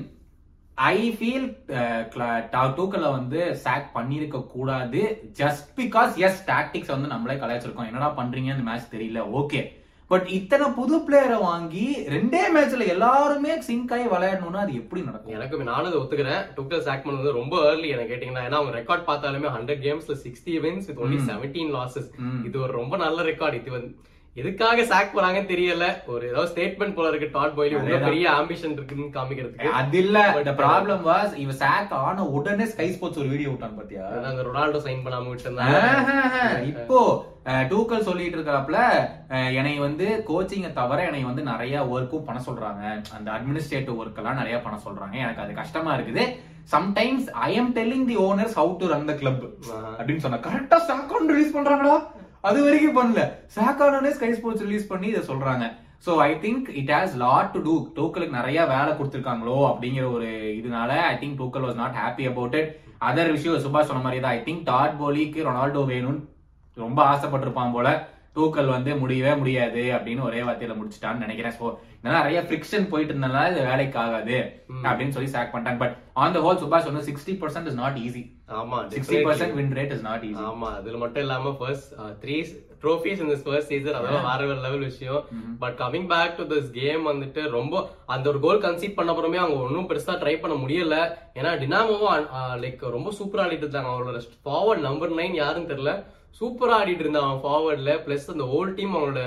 I 0.93 0.97
feel 1.17 1.47
டூக்கல 2.77 3.05
வந்து 3.17 3.39
சாக் 3.63 3.87
பண்ணிருக்க 3.97 4.37
கூடாது 4.53 5.01
ஜஸ்ட் 5.39 5.67
பிகாஸ் 5.79 6.13
எஸ் 6.27 6.41
டாக்டிக்ஸ் 6.51 6.93
வந்து 6.93 7.11
நம்மளே 7.13 7.35
கலாய்ச்சிருக்கோம். 7.41 7.89
என்னடா 7.89 8.09
பண்றீங்க? 8.19 8.53
அந்த 8.55 8.65
மேட்ச் 8.69 8.93
தெரியல. 8.95 9.21
ஓகே 9.41 9.61
பட் 10.11 10.27
இத்தனை 10.37 10.67
புது 10.77 10.95
பிளேயரை 11.07 11.37
வாங்கி 11.47 11.83
ரெண்டே 12.13 12.41
மேட்ச்ல 12.53 12.85
எல்லாருமே 12.93 13.51
சிங்க் 13.67 13.91
ஆகி 13.95 14.07
விளையாடணும்னா 14.13 14.63
அது 14.63 14.79
எப்படி 14.81 15.01
நடக்கும்? 15.07 15.35
எனக்கு 15.37 15.69
நானும் 15.71 15.89
அதை 15.89 15.99
ஒத்துக்கிறேன். 16.01 16.43
டுக்டர் 16.57 16.85
சாக்மன் 16.87 17.19
வந்து 17.19 17.37
ரொம்ப 17.39 17.55
ஏர்லி 17.69 17.89
என்ன 17.95 18.05
கேட்டீங்கன்னா 18.11 18.45
ஏன்னா 18.47 18.59
அவங்க 18.59 18.75
ரெக்கார்ட் 18.79 19.09
பார்த்தாலுமே 19.09 19.55
hundred 19.57 19.83
கேம்ஸ்ல 19.87 20.15
sixty 20.25 20.55
wins 20.65 20.87
with 20.91 21.01
only 21.05 21.19
seventeen 21.31 21.73
losses. 21.77 22.09
இது 22.49 22.57
ஒரு 22.65 22.73
ரொம்ப 22.81 22.97
நல்ல 23.05 23.27
ரெக்கார்ட் 23.31 23.59
இது 23.61 23.75
வந்து 23.77 23.91
எதுக்காக 24.35 24.83
சாக் 24.89 25.13
போறாங்கன்னு 25.13 25.51
தெரியல. 25.51 25.85
ஒரு 26.13 26.23
ஏதாவது 26.31 26.51
ஸ்டேட்மெண்ட் 26.51 26.95
போல 26.97 27.09
இருக்கு 27.11 27.27
டாட் 27.37 27.55
பாய்லி 27.55 27.75
அதேதான். 27.77 28.05
பெரிய 28.09 28.25
ஆம்பிஷன் 28.39 28.75
இருக்குன்னு 28.75 29.07
காமிக்கிறதுக்கு. 29.15 29.71
அது 29.79 29.97
இல்ல. 30.03 30.17
The 30.49 30.53
ப்ராப்ளம் 30.61 31.01
வாஸ் 31.09 31.33
இவ 31.43 31.55
சாக் 31.63 31.95
ஆன 32.03 32.25
உடனே 32.37 32.67
ஸ்கை 32.73 32.87
ஸ்போர்ட்ஸ் 32.95 33.21
ஒரு 33.23 33.31
வீடியோ 33.33 33.49
விட்டான் 33.53 33.79
பாத்தியா? 33.79 34.05
அந்த 34.31 34.43
ரொனால்டோ 34.49 34.81
சைன் 34.85 35.03
பண்ணாம 35.05 35.29
விட்டு 35.31 36.67
இப்போ 36.71 36.99
டூக்கல் 37.71 38.05
சொல்லிட்டு 38.07 38.37
இருக்கிறப்பல 38.37 38.77
என்னை 39.57 39.73
வந்து 39.85 40.05
கோச்சிங்கை 40.29 40.71
தவிர 40.79 41.05
என்னை 41.09 41.21
வந்து 41.29 41.43
நிறைய 41.51 41.75
ஒர்க்கும் 41.95 42.25
பண்ண 42.27 42.39
சொல்றாங்க. 42.47 42.83
அந்த 43.17 43.27
அட்மினிஸ்ட்ரேட்டிவ் 43.35 43.99
ஒர்க் 44.01 44.19
எல்லாம் 44.21 44.39
நிறைய 44.41 44.57
பண்ண 44.65 44.77
சொல்றாங்க. 44.85 45.15
எனக்கு 45.25 45.43
அது 45.43 45.53
கஷ்டமா 45.61 45.91
இருக்குது. 45.97 46.25
Sometimes 46.75 47.27
I 47.47 47.51
am 47.59 47.73
telling 47.77 48.07
the 48.11 48.17
owners 48.27 48.55
how 48.61 48.73
to 48.81 48.87
run 48.93 49.09
the 49.11 49.15
club 49.21 49.43
அப்படின்னு 49.97 50.23
சொன்னா 50.25 50.39
கரெக்டா 50.47 50.79
சாக்கான் 50.89 51.29
ரிலீஸ் 51.33 51.55
பண்றாங்களா 51.57 51.97
அது 52.49 52.59
வரைக்கும் 52.65 52.97
பண்ணல. 52.97 53.21
சாக்கானே 53.55 54.11
ஸ்கை 54.17 54.31
ஸ்போர்ட்ஸ் 54.39 54.65
ரிலீஸ் 54.67 54.89
பண்ணி 54.91 55.07
இதை 55.13 55.23
சொல்றாங்க. 55.31 55.65
So 56.05 56.11
I 56.25 56.31
think 56.43 56.67
it 56.81 56.91
has 56.95 57.15
lot 57.23 57.49
to 57.53 57.61
do 57.67 57.73
டூக்கலுக்கு 57.97 58.37
நிறைய 58.39 58.59
வேலை 58.73 58.91
கொடுத்துருக்காங்களோ 58.99 59.57
அப்படிங்கிற 59.69 60.05
ஒரு 60.17 60.29
இதனால 60.59 60.91
I 61.11 61.15
think 61.23 61.39
Tuchel 61.41 61.65
was 61.67 61.79
not 61.83 61.97
happy 62.03 62.25
about 62.31 62.57
it 62.59 62.69
other 63.09 63.31
விஷயம் 63.35 63.63
சுபாஷ் 63.65 63.89
சொன்ன 63.89 64.03
மாதிரி 64.05 64.21
தான். 64.25 64.35
ஐ 64.37 64.41
திங்க் 64.47 64.63
டாட் 64.71 64.99
போலிக்கு 65.01 65.47
ரொனால்டோ 65.47 65.83
வேணும்னு 65.93 66.21
ரொம்ப 66.85 66.99
ஆசைப்பட்டிருப்பான் 67.11 67.75
போல. 67.77 67.89
டூக்கல் 68.37 68.73
வந்து 68.73 68.91
முடியவே 68.99 69.31
முடியாது 69.39 69.81
அப்படின்னு 69.95 70.25
ஒரே 70.27 70.41
வார்த்தையில 70.47 70.73
முடிச்சிட்டான்னு 70.79 71.23
நினைக்கிறேன். 71.25 71.55
சோ 71.59 71.65
நிறைய 72.07 72.39
ஃபிரிக்ஷன் 72.47 72.89
போயிட்டு 72.91 73.13
இருந்தனால 73.13 73.47
இது 73.51 73.61
வேலைக்கு 73.69 73.97
ஆகாது 74.03 74.37
அப்படின்னு 74.89 75.15
சொல்லி 75.15 75.31
சாக் 75.33 75.51
பண்ணிட்டாங்க. 75.53 75.79
பட் 75.83 75.95
ஆன் 76.23 76.35
த 76.35 76.41
ஹோல் 76.45 76.59
சுபாஷ் 76.63 76.89
வந்து 76.89 77.07
sixty 77.07 77.33
percent 77.41 77.69
is 77.71 77.79
not 77.81 77.97
easy 78.05 78.23
ஆமா 78.59 78.77
sixty. 78.93 79.17
Percent 79.27 79.57
win 79.59 79.73
rate 79.79 79.93
is 79.95 80.05
not 80.09 80.25
easy 80.29 80.43
ஆமா 80.49 80.69
அதுல 80.79 80.99
மட்டும் 81.03 81.23
இல்லாம 81.25 81.53
ஃபர்ஸ்ட் 81.61 81.89
த்ரீ 82.21 82.37
ட்ரோஃபிஸ் 82.83 83.23
இந்த 83.25 83.35
ஃபர்ஸ்ட் 83.47 83.71
சீசன் 83.73 83.97
அதெல்லாம் 83.99 84.27
வேற 84.29 84.45
வேற 84.49 84.59
லெவல் 84.67 84.85
விஷயம். 84.89 85.23
But 85.63 85.75
coming 85.81 86.07
back 86.13 86.37
to 86.39 86.45
this 86.53 86.69
game 86.77 87.03
வந்துட்டு 87.11 87.41
ரொம்ப 87.57 87.81
அந்த 88.15 88.25
ஒரு 88.33 88.41
கோல் 88.45 88.63
கன்சீட் 88.67 88.95
பண்ண 88.99 89.13
அப்புறமே 89.15 89.41
அவங்க 89.43 89.57
ஒன்றும் 89.65 89.89
பெருசா 89.89 90.15
ட்ரை 90.21 90.35
பண்ண 90.43 90.57
முடியல. 90.61 90.97
ஏன்னா 91.39 91.51
டினாமோவும் 91.63 92.29
லைக் 92.63 92.85
ரொம்ப 92.97 93.11
சூப்பரா 93.19 93.43
ஆடிட்டு 93.47 93.67
இருந்தாங்க. 93.67 93.91
அவங்களோட 93.93 94.21
ஃபார்வர்ட் 94.47 94.87
நம்பர் 94.87 95.17
நைன் 95.19 95.35
யாருன்னு 95.41 95.71
தெரியல. 95.73 95.93
சூப்பரா 96.39 96.75
ஆடிட்டு 96.81 97.03
இருந்தாங்க 97.05 97.35
ஃபார்வர்ட்ல 97.45 97.93
பிளஸ் 98.05 98.27
அந்த 98.33 98.45
ஹோல் 98.53 98.75
டீம் 98.79 98.93
அவங்களோட 98.95 99.21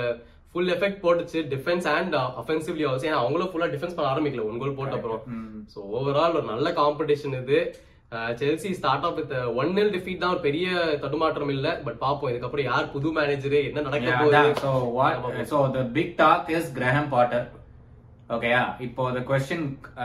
ஃபுல் 0.51 0.71
எஃபெக்ட் 0.75 1.01
போட்டுச்சு. 1.05 1.39
டிஃபென்ஸ் 1.53 1.87
அண்ட் 1.93 2.15
அஃபென்சிவ்லி 2.41 2.83
ஆல்சோ 2.89 3.07
ஏன்னா 3.09 3.21
அவங்களும் 3.21 3.49
ஃபுல்லா 3.51 3.69
டிஃபென்ஸ் 3.75 3.95
பண்ண 3.95 4.09
ஆரம்பிக்கல. 4.13 4.45
ஒன் 4.49 4.59
கோல் 4.61 4.77
போட்ட 4.79 4.99
அப்புறம். 4.99 5.23
ஸோ 5.73 5.79
ஓவரால் 5.97 6.37
ஒரு 6.39 6.47
நல்ல 6.53 6.69
காம்படிஷன் 6.81 7.35
இது. 7.41 7.59
Chelsea 8.39 8.71
start 8.79 9.05
off 9.07 9.17
with 9.19 9.33
one 9.61 9.71
nil 9.77 9.93
defeat 9.95 10.21
தான். 10.23 10.33
ஒரு 10.35 10.41
பெரிய 10.47 10.67
தடுமாற்றம் 11.03 11.51
இல்ல. 11.55 11.67
பட் 11.85 11.97
பாப்போம். 12.03 12.29
இதுக்கப்புறம் 12.31 12.67
யார் 12.69 12.91
புது 12.95 13.11
மேனேஜர் 13.17 13.55
என்ன 13.69 13.83
நடக்க 13.87 14.11
போகுது? 14.21 15.71
The 15.77 15.83
big 15.97 16.09
talk 16.21 16.51
is 16.57 16.67
Graham 16.79 17.07
Potter. 17.15 17.43
Okay, 18.35 18.51
yeah. 18.55 18.67
இப்போ 18.87 19.03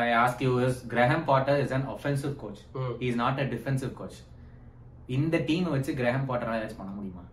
I 0.05 0.09
ask 0.23 0.37
you 0.47 0.55
is 0.69 0.77
Graham 0.95 1.21
Potter 1.29 1.57
is 1.65 1.71
an 1.79 1.85
offensive 1.95 2.35
coach. 2.43 2.61
Hmm. 2.77 2.91
He 3.03 3.07
is 3.13 3.17
not 3.25 3.37
a 3.45 3.47
defensive 3.55 3.93
coach. 4.01 4.17
இந்த 5.17 5.37
டீம் 5.49 5.69
வச்சு 5.75 5.91
கிரஹாம் 5.99 6.29
பாட்டர் 6.31 6.55
ஏதாச்சும் 6.57 6.81
பண்ண 6.81 6.93
முடியுமா? 6.97 7.25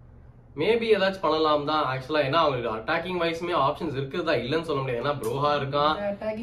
மேபி 0.59 0.87
ஏதாச்சும் 0.95 1.23
பண்ணலாம் 1.23 1.65
தான் 1.69 1.85
ஆக்சுவலா 1.91 2.21
ஏன்னா 2.27 2.41
அவங்களுக்கு 2.43 2.69
அட்டாக்கிங் 2.75 3.19
வைஸ்மே 3.21 3.55
ஆப்ஷன்ஸ் 3.63 3.97
இருக்குதா 3.99 4.33
இல்லன்னு 4.43 4.67
சொல்ல 4.69 4.81
முடியாது. 4.81 5.01
ஏன்னா 5.03 5.13
ப்ரோஹா 5.21 5.51
இருக்கான் 5.59 5.93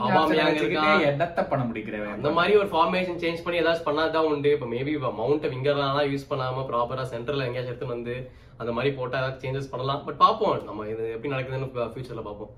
அபாமியாங் 0.08 0.58
இருக்கான். 0.60 1.04
என்னத்த 1.10 1.46
பண்ண 1.52 1.62
முடிக்கிறவன் 1.68 2.16
அந்த 2.18 2.32
மாதிரி 2.38 2.56
ஒரு 2.62 2.68
ஃபார்மேஷன் 2.74 3.20
சேஞ்ச் 3.22 3.44
பண்ணி 3.46 3.60
ஏதாச்சும் 3.62 3.88
பண்ணாதான் 3.88 4.28
உண்டு. 4.32 4.52
இப்ப 4.56 4.68
மேபி 4.74 4.94
மவுண்ட் 5.20 5.48
விங்கர்லாம் 5.54 6.02
யூஸ் 6.12 6.30
பண்ணாம 6.32 6.66
ப்ராப்பரா 6.72 7.06
சென்டர்ல 7.14 7.46
எங்கேயாச்சும் 7.48 7.74
எடுத்துன்னு 7.74 7.96
வந்து 7.96 8.16
அந்த 8.60 8.70
மாதிரி 8.78 8.92
போட்டா 8.98 9.18
ஏதாச்சும் 9.22 9.44
சேஞ்சஸ் 9.46 9.72
பண்ணலாம். 9.72 10.04
பட் 10.08 10.20
பாப்போம் 10.24 10.60
நம்ம 10.68 10.86
இது 10.92 11.06
எப்படி 11.14 11.34
நடக்குதுன்னு 11.34 11.72
ஃபியூச்சர்ல 11.94 12.24
பாப்போம் 12.28 12.52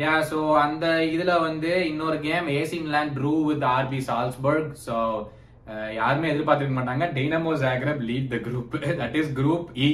யா 0.00 0.14
சோ 0.30 0.40
அந்த 0.64 0.86
இதுல 1.14 1.32
வந்து 1.48 1.70
இன்னொரு 1.92 2.18
game 2.26 2.48
AC 2.60 2.76
Milan 2.84 3.14
draw 3.16 3.32
with 3.48 3.64
RB 3.76 4.00
Salzburg 4.08 4.70
so 4.86 4.96
யாருமே 5.98 6.30
எதிர்பார்த்திருக்க 6.32 6.76
மாட்டாங்க. 6.78 7.06
Dinamo 7.18 7.52
Zagreb 7.64 8.00
lead 8.10 8.30
the 8.34 8.38
group 8.46 8.74
that 9.02 9.18
is 9.20 9.34
group 9.40 9.68
E 9.86 9.88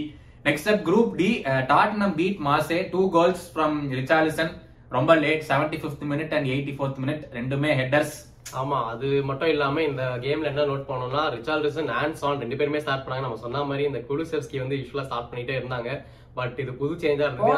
next 0.49 0.71
up 0.73 0.85
group 0.89 1.13
D 1.21 1.31
Tottenham 1.73 2.15
beat 2.21 2.41
Marseille 2.49 2.79
two 2.95 3.03
goals 3.17 3.45
from 3.55 3.77
Richarlison 3.99 4.53
ரொம்ப 4.97 5.15
late 5.25 5.45
seventy 5.51 5.79
fifth 5.83 6.07
minute 6.13 6.35
and 6.39 6.49
eighty 6.55 6.75
fourth 6.79 7.03
minute 7.05 7.25
ரெண்டுமே 7.39 7.71
headers 7.83 8.17
ஆமா 8.61 8.79
அது 8.91 9.09
மட்டும் 9.29 9.53
இல்லாம 9.53 9.83
இந்த 9.89 10.03
கேம்ல 10.25 10.51
என்ன 10.53 10.67
நோட் 10.71 10.89
பண்ணோம்னா 10.91 11.23
ரிச்சார்லிசன் 11.37 11.91
அண்ட் 12.01 12.19
சான் 12.21 12.43
ரெண்டு 12.43 12.59
பேருமே 12.61 12.83
ஸ்டார்ட் 12.85 13.05
பண்ணாங்க. 13.05 13.27
நம்ம 13.27 13.43
சொன்ன 13.45 13.65
மாதிரி 13.71 13.85
இந்த 13.91 14.03
குலுசெவ்ஸ்கி 14.11 14.61
வந்து 14.65 14.79
யூஸ்வலா 14.81 15.07
ஸ்டார்ட் 15.09 15.31
பண்ணிட்டே 15.33 15.59
இருந்தாங்க. 15.61 15.91
பட் 16.39 16.59
இது 16.65 16.73
புது 16.81 16.95
சேஞ்சா 17.05 17.27
இருந்தது. 17.29 17.49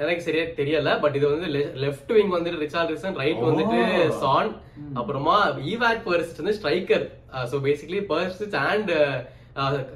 எனக்கு 0.00 0.24
சரியா 0.24 0.44
தெரியல 0.58 0.90
பட் 1.00 1.16
இது 1.18 1.26
வந்து 1.28 1.48
லெஃப்ட் 1.82 2.12
விங் 2.12 2.32
வந்துட்டு 2.34 2.62
ரிச்சார்லிசன் 2.62 3.18
ரைட் 3.20 3.42
வந்துட்டு 3.48 3.78
சான் 4.20 4.50
அப்புறமா 4.96 5.36
ஈவாட் 5.70 6.06
பர்சிட் 6.06 6.40
வந்து 6.40 6.56
ஸ்ட்ரைக்கர் 6.58 7.04
சோ 7.50 7.58
பேசிக்கலி 7.66 8.00
பர்சிட் 8.10 8.56
அண்ட் 8.64 8.92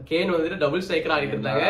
கேன் 0.08 0.32
வந்துட்டு 0.32 0.60
டபுள் 0.62 0.82
ஸ்ட்ரைக்கர் 0.84 1.14
ஆடிட்டு 1.14 1.36
இருந்தாங்க? 1.36 1.66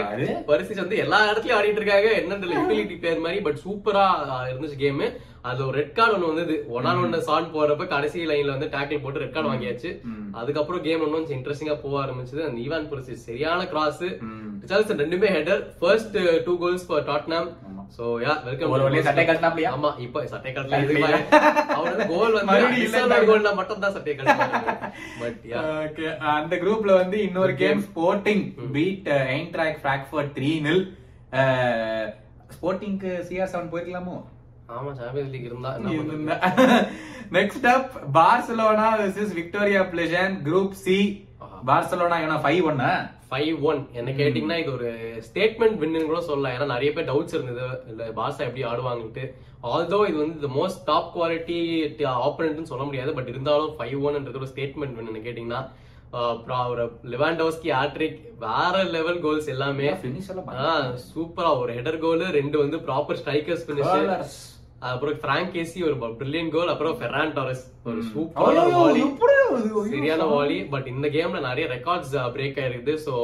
பர்சிச் 0.49 0.83
வந்து 0.83 1.01
எல்லா 1.03 1.19
இடத்துலயும் 1.27 1.59
ஆடிட்டு 1.59 1.81
இருக்காங்க 1.81 2.09
என்னன்னு 2.21 2.55
யூட்டிலிட்டி 2.55 2.97
பிளேயர் 2.97 3.25
மாதிரி 3.25 3.41
பட் 3.43 3.61
சூப்பரா 3.65 4.07
இருந்துச்சு 4.47 4.79
கேம் 4.79 5.03
அதுல 5.45 5.67
ஒரு 5.69 5.77
ரெட் 5.79 5.97
கார்டு 5.97 6.15
ஒன்னு 6.17 6.31
வந்தது. 6.31 6.55
ஒன் 6.77 6.87
ஆன் 6.91 7.01
ஒன் 7.01 7.17
சான் 7.27 7.51
போறப்ப 7.55 7.85
கடைசி 7.89 8.21
லைன்ல 8.31 8.55
வந்து 8.55 8.69
டேக்கிள் 8.75 9.03
போட்டு 9.03 9.23
ரெட் 9.23 9.35
கார்டு 9.35 9.51
வாங்கியாச்சு. 9.51 9.91
அதுக்கப்புறம் 10.41 10.85
கேம் 10.87 11.03
ஒன்னும் 11.05 11.19
கொஞ்சம் 11.19 11.39
இன்ட்ரெஸ்டிங்கா 11.39 11.77
போக 11.83 11.97
ஆரம்பிச்சது. 12.05 12.43
அந்த 12.47 12.59
ஈவான் 12.65 12.89
பர்சிச் 12.93 13.27
சரியான 13.29 13.61
கிராஸ் 13.73 14.03
ரிச்சார்லிசன் 14.63 15.03
ரெண்டுமே 15.03 15.31
header 15.37 15.63
first 15.81 16.17
two 16.47 16.55
goals 16.63 16.87
for 16.89 17.07
Tottenham 17.11 17.51
so 17.97 18.05
yeah 18.23 18.33
welcome 18.47 18.71
ஒரு 18.75 18.85
வழியா 18.85 19.03
சட்டை 19.09 19.25
கட்டினாப்லையா? 19.25 19.71
ஆமா 19.77 19.91
இப்போ 20.05 20.21
சட்டை 20.33 20.51
கட்டல 20.53 20.79
இது 20.85 20.95
அவர் 21.75 21.89
வந்து 21.89 22.07
கோல் 22.13 22.37
வந்து 22.37 22.49
மறுபடியும் 22.51 22.87
இல்ல. 22.87 22.97
அடிஷனல் 22.97 23.29
கோல்ல 23.31 23.51
மட்டும் 23.59 23.83
தான் 23.85 23.95
சட்டை 23.97 24.15
கட்டல 24.15 24.49
பட் 25.21 25.41
யா 25.51 25.61
Okay, 25.87 26.09
அந்த 26.35 26.55
குரூப்ல 26.63 26.93
வந்து 27.01 27.17
இன்னொரு 27.27 27.55
game 27.63 27.83
Sporting 27.89 28.45
beat 28.77 29.09
Eintracht 29.35 29.79
Frankfurt 29.85 30.33
three 30.39 30.53
nil 30.67 30.83
ஸ்போர்ட்டிங்க்கு 32.57 33.13
CR 33.29 33.53
seven 33.53 33.71
போயிருக்கலாமோ? 33.73 34.17
ஆமா 34.73 34.91
சாம்பியன்ஸ் 34.99 35.33
லீக் 35.33 35.49
இருந்தா? 35.49 35.71
Next 37.37 37.67
up 37.73 37.91
Barcelona 38.17 38.87
versus 39.01 39.35
Victoria 39.41 39.81
Plzen 39.93 40.35
group 40.47 40.75
C 40.85 40.97
Barcelona 41.71 42.17
ஏன்னா 42.25 42.39
ஃபைவ் 42.45 42.63
ஒன்னா 42.71 42.91
ஃபைவ் 43.31 43.61
ஒன் 43.71 43.81
என்ன 43.93 44.11
கேட்டீங்கன்னா 44.21 44.59
இது 44.63 44.73
ஒரு 44.73 44.89
ஸ்டேட்மெண்ட் 45.29 45.79
வின்னு 45.83 46.07
கூட 46.11 46.21
சொல்லலாம். 46.29 46.55
ஏன்னா 46.57 46.73
நிறைய 46.73 46.91
பேர் 46.93 47.09
டவுட்ஸ் 47.11 47.37
இருந்தது. 47.37 47.67
இல்ல 47.91 48.09
பாசா 48.19 48.41
எப்படி 48.47 48.65
ஆடுவாங்கன்ட்டு. 48.71 49.25
ஆல்தோ 49.73 49.99
இது 50.09 50.19
வந்து 50.25 50.49
மோஸ்ட் 50.59 50.85
டாப் 50.91 51.11
குவாலிட்டி 51.17 51.59
ஆப்பரண்ட்னு 52.27 52.71
சொல்ல 52.73 52.85
முடியாது. 52.85 53.13
பட் 53.19 53.29
இருந்தாலும் 53.29 53.75
ஃபைவ் 53.79 54.05
ஒன்ன்றது 54.07 54.41
ஒரு 54.43 54.53
ஸ்டேட்மெண்ட் 54.55 54.97
வின் 54.99 55.11
என்ன 55.13 55.25
கேட்டீங்கன்னா 55.29 55.63
அப்புறம் 56.23 56.65
ஒரு 56.73 56.83
லிவாண்டோஸ்கி 57.13 57.71
ஆட்ரிக் 57.79 58.19
வேற 58.41 58.83
லெவல் 58.93 59.21
கோல்ஸ் 59.21 59.49
எல்லாமே. 59.53 59.87
சூப்பரா 61.09 61.51
ஒரு 61.61 61.73
ஹெடர் 61.79 61.99
கோல் 61.99 62.25
ரெண்டு 62.37 62.57
வந்து 62.59 62.79
ப்ராப்பர் 62.89 63.19
ஸ்ட்ரைக்கர்ஸ் 63.21 63.65
பினிஷ் 63.69 63.95
அப்புறம் 64.89 65.19
பிராங்க் 65.21 65.53
கேசி 65.53 65.79
ஒரு 65.85 65.97
பிரில்லியன் 66.19 66.51
கோல் 66.51 66.73
அப்புறம் 66.73 66.97
ஃபெரான் 66.99 67.35
டாரஸ் 67.37 67.65
ஒரு 67.85 68.01
சூப்பரான 68.11 68.65
வாலி 68.77 69.03
சரியான 69.91 70.25
வாலி 70.33 70.59
பட் 70.71 70.89
இந்த 70.89 71.09
கேம்ல 71.09 71.41
நிறைய 71.47 71.67
ரெக்கார்ட்ஸ் 71.75 72.15
பிரேக் 72.35 72.61
ஆயிருக்குது 72.63 72.97
so 73.07 73.15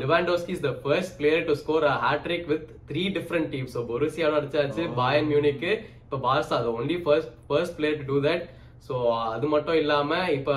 Lewandowski 0.00 0.52
is 0.56 0.64
the 0.64 0.72
first 0.82 1.14
player 1.18 1.46
to 1.46 1.54
score 1.54 1.86
hattrick 2.04 2.46
with 2.52 2.68
three 2.90 3.02
different 3.16 3.50
team 3.54 3.68
so 3.74 3.82
பொருசியாவும் 3.88 4.38
அடிச்சாச்சு 4.38 4.84
பாயன் 4.96 5.28
மியூனிக்கு 5.32 5.72
இப்போ 6.02 6.18
பார்சா 6.24 6.54
அது 6.58 6.70
only 6.74 6.98
first 7.04 7.32
first 7.48 7.76
player 7.78 7.98
to 8.00 8.06
do 8.06 8.18
that 8.26 8.44
so 8.86 8.96
அது 9.32 9.46
மட்டும் 9.52 9.78
இல்லாம 9.80 10.18
இப்போ 10.34 10.52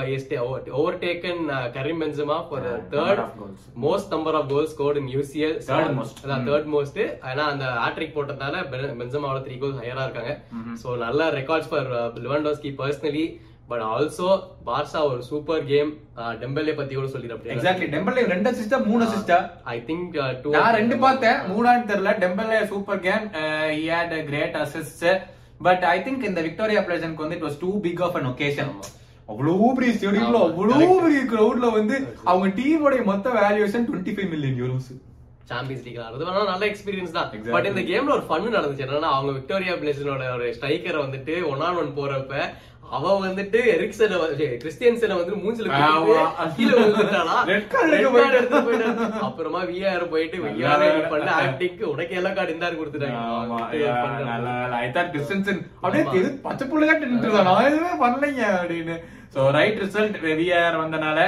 over 0.80 1.00
taken 1.04 1.42
Karim 1.76 2.02
Benzema 2.04 2.38
for 2.48 2.66
third 2.92 3.22
most 3.86 4.12
number 4.16 4.38
of 4.40 4.50
goals 4.52 4.74
scored 4.76 5.00
in 5.02 5.12
UCL 5.16 5.56
Third 5.70 5.92
most. 6.00 6.18
அதான் 6.24 6.46
third 6.50 6.70
most 6.74 7.00
ஏன்னா 7.30 7.46
அந்த 7.54 7.68
ஹேட்ரிக் 7.84 8.16
போட்டதால 8.18 8.64
பென்சமாவோட 9.02 9.40
த்ரீ 9.46 9.58
கோல்ஸ் 9.64 9.84
ஹையரா 9.84 10.04
இருக்காங்க. 10.08 10.34
சோ 10.82 10.98
நல்ல 11.06 11.30
records 11.40 11.72
for 11.72 11.90
Lewandowski 12.26 12.72
personally 12.82 13.26
but 13.72 13.84
also 13.90 14.28
Barca 14.68 15.00
ஒரு 15.10 15.22
சூப்பர் 15.28 15.66
கேம் 15.72 15.90
டெம்பெலே 16.42 16.74
பத்தி 16.78 16.94
கூட 16.96 17.10
சொல்லிடுறேன் 17.14 17.52
எக்ஸாக்ட்லி 17.56 17.88
டெம்பல்லே 17.96 18.24
ரெண்டு 18.32 18.50
அசிஸ்டா 18.52 18.80
மூணு 18.88 19.04
அசிஸ்டா 19.08 19.38
ஐ 19.74 19.78
திங்க் 19.90 20.16
டூ 20.44 20.54
நான் 20.56 20.78
ரெண்டு 20.80 20.96
பார்த்தேன். 21.04 21.38
மூணான்னு 21.52 21.90
தெரியல. 21.92 22.14
Dembele 22.24 22.62
super 22.72 23.04
game 23.06 23.26
he 23.74 23.84
had 23.92 24.16
great 24.30 24.58
assist 24.64 25.06
but 25.68 25.84
I 25.96 25.98
think 26.06 26.24
இந்த 26.30 26.42
விக்டோரியா 26.48 26.82
பிளேசனுக்கு 26.88 27.26
வந்து 27.26 27.38
it 27.40 27.46
was 27.48 27.60
too 27.66 27.72
big 27.86 28.02
of 28.08 28.18
an 28.20 28.30
occasion 28.32 28.72
அவ்வளவு 29.32 29.66
பெரிய 29.78 29.92
ஸ்டேடியம்ல 29.98 30.40
அவ்வளவு. 30.46 30.86
பெரிய 31.06 31.22
கிரௌட்ல 31.34 31.68
வந்து 31.78 31.96
அவங்க 32.30 32.48
டீமோட 32.60 33.04
மொத்த 33.12 33.34
valuation 33.40 33.86
twenty 33.90 34.14
five 34.16 34.32
million 34.34 34.58
euros 34.62 34.90
Champions 35.52 35.86
League 35.86 36.00
ஆடுறது 36.06 36.26
வேணா 36.26 36.42
நல்ல 36.52 36.64
எக்ஸ்பீரியன்ஸ் 36.72 37.14
தான். 37.18 37.30
பட் 37.54 37.68
இந்த 37.70 37.82
கேம்ல 37.92 38.16
ஒரு 38.18 38.26
ஃபன் 38.28 38.56
நடந்துச்சு. 38.56 38.84
என்னன்னா 38.86 39.12
அவங்க 39.18 39.32
விக்டோரியா 39.38 39.76
பிளேசனோட 39.82 40.26
ஒரு 40.36 40.48
ஸ்ட்ரைக்கரை 40.58 41.00
வந்துட்டு 41.06 41.36
ஒன் 41.52 41.64
ஆன் 41.68 41.80
ஒன் 41.82 41.96
போறப்ப 42.00 42.34
அவ 42.98 43.14
வந்துட்டு 43.24 43.60
எரிக்சன் 43.74 44.14
கிறிஸ்டியன்சனை 44.62 45.16
வந்து 45.20 45.34
மூஞ்சில. 45.42 45.68
கீழே 46.58 46.74
விழுந்துட்டானா. 46.78 47.36
அப்புறமா 49.28 49.62
விஆர் 49.72 50.06
போயிட்டு 50.14 50.38
விஆர் 50.46 51.12
பண்ண 51.14 51.30
ஆக்டிங்க்கு 51.42 51.86
உனக்கு 51.94 52.18
எல்லாம் 52.22 52.38
கார்டு 52.38 52.56
இந்தாரு 52.56 52.80
கொடுத்துட்டாங்க. 52.80 53.20
அப்படியே 55.84 56.24
பச்சை 56.48 56.68
புள்ளையா 56.72 56.96
நின்றுதான். 57.04 57.48
நான் 57.50 57.68
எதுவுமே 57.70 57.94
பண்ணலைங்க 58.06 58.44
அப்படின்னு. 58.62 58.98
சோ 59.36 59.40
ரைட் 59.60 59.80
ரிசல்ட் 59.86 60.18
விஆர் 60.42 60.82
வந்தனால 60.84 61.20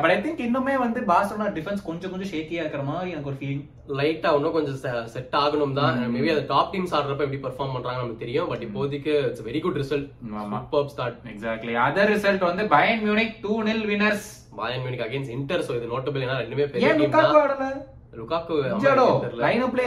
பட் 0.00 0.12
ஐ 0.14 0.16
திங்க் 0.24 0.40
இன்னுமே 0.46 0.72
வந்து 0.82 1.00
பார்சலோனா 1.10 1.46
டிஃபென்ஸ் 1.58 1.84
கொஞ்சம் 1.86 2.10
கொஞ்சம் 2.12 2.30
ஷேக்கியா 2.32 2.62
இருக்கிற 2.62 2.82
மாதிரி 2.88 3.12
எனக்கு 3.14 3.30
ஒரு 3.30 3.38
ஃபீலிங் 3.40 3.62
லைட்டா 4.00 4.30
இன்னும் 4.38 4.56
கொஞ்சம் 4.56 4.78
செட் 5.14 5.36
ஆகணும் 5.42 5.76
தான். 5.78 6.00
மேபி 6.14 6.30
அது 6.34 6.42
டாப் 6.50 6.72
டீம்ஸ் 6.72 6.92
ஆடுறப்ப 6.96 7.24
எப்படி 7.26 7.40
பெர்ஃபார்ம் 7.46 7.72
பண்றாங்க 7.76 8.00
நமக்கு 8.00 8.22
தெரியும். 8.24 8.48
பட் 8.50 8.64
இப்போதைக்கு 8.66 9.12
இட்ஸ் 9.28 9.44
வெரி 9.46 9.60
குட் 9.66 9.78
ரிசல்ட் 9.82 10.08
ஆமா. 10.42 10.58
Super 10.64 10.90
start 10.94 11.16
exactly 11.32 11.76
other 11.86 12.12
result 12.14 12.44
வந்து 12.48 12.66
Bayern 12.74 13.00
Munich 13.06 13.32
two 13.44 13.54
nil 13.68 13.86
winners 13.92 14.26
Bayern 14.58 14.82
Munich 14.84 15.04
against 15.06 15.32
Inter 15.38 15.64
so 15.68 15.72
இது 15.78 15.88
நோட்டபிள் 15.94 16.24
ஏன்னா 16.26 16.36
ரெண்டுமே 16.42 16.66
பெரிய 16.74 16.90
டீம் 16.98 17.16
தான். 17.16 17.80
லுகாக்கு 18.20 18.54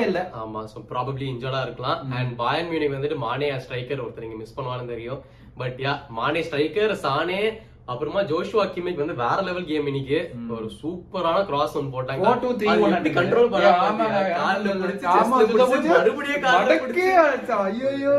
இல்ல. 0.08 0.20
ஆமா 0.42 0.60
சோ 0.74 0.82
ப்ராபபிலி 0.92 1.28
இன்ஜர்டா 1.34 1.62
இருக்கலாம். 1.68 2.00
அண்ட் 2.18 2.32
பாயன் 2.42 2.70
மியூனிக் 2.72 2.96
வந்துட்டு 2.96 3.18
மானே 3.26 3.50
ஸ்ட்ரைக்கர் 3.66 4.04
ஒருத்தர் 4.06 4.42
மிஸ் 4.42 4.56
பண்ணுவான்னு 4.58 4.92
தெரியும். 4.94 5.22
But 5.62 5.80
yeah 5.86 5.94
Mane 6.20 6.42
striker 6.48 6.94
Sane 7.06 7.42
அப்புறமா 7.86 8.20
ஜோஷுவா 8.20 8.66
கிமிச் 8.76 9.02
வந்து 9.02 9.16
வேற 9.16 9.42
லெவல் 9.42 9.66
கேம் 9.66 9.88
இன்னைக்கு. 9.88 10.20
ஒரு 10.50 10.72
சூப்பரான 10.82 11.46
கிராஸ் 11.46 11.78
ஒன் 11.78 11.90
போட்டாங்க. 11.94 12.24
Four 12.28 12.38
two 12.44 12.52
three 12.60 12.68
அது 12.68 12.82
one 12.82 12.92
எப்படி 12.92 13.10
அடிக்குது. 13.10 13.18
கண்ட்ரோல் 13.18 13.50
Yeah, 13.50 13.72
ஆமாங்க. 13.80 14.04
பண்ணாங்க 14.04 14.30
கால்ல 14.38 14.70
பிடிச்சு, 14.84 15.88
மறுபடியும் 15.88 16.42
கால்ல 16.42 16.70
மடக்கே 16.70 17.08
அடிச்சா. 17.24 17.58
ஐயையோ, 17.70 18.16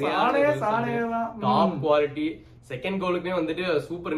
சானே, 0.00 0.42
சானே 0.58 0.98
தான். 1.10 1.34
டாப். 1.40 1.86
குவாலிட்டி 1.86 2.26
செகண்ட் 2.70 3.00
கோலுக்குமே 3.02 3.34
வந்துட்டு 3.38 3.64
சூப்பர். 3.86 4.14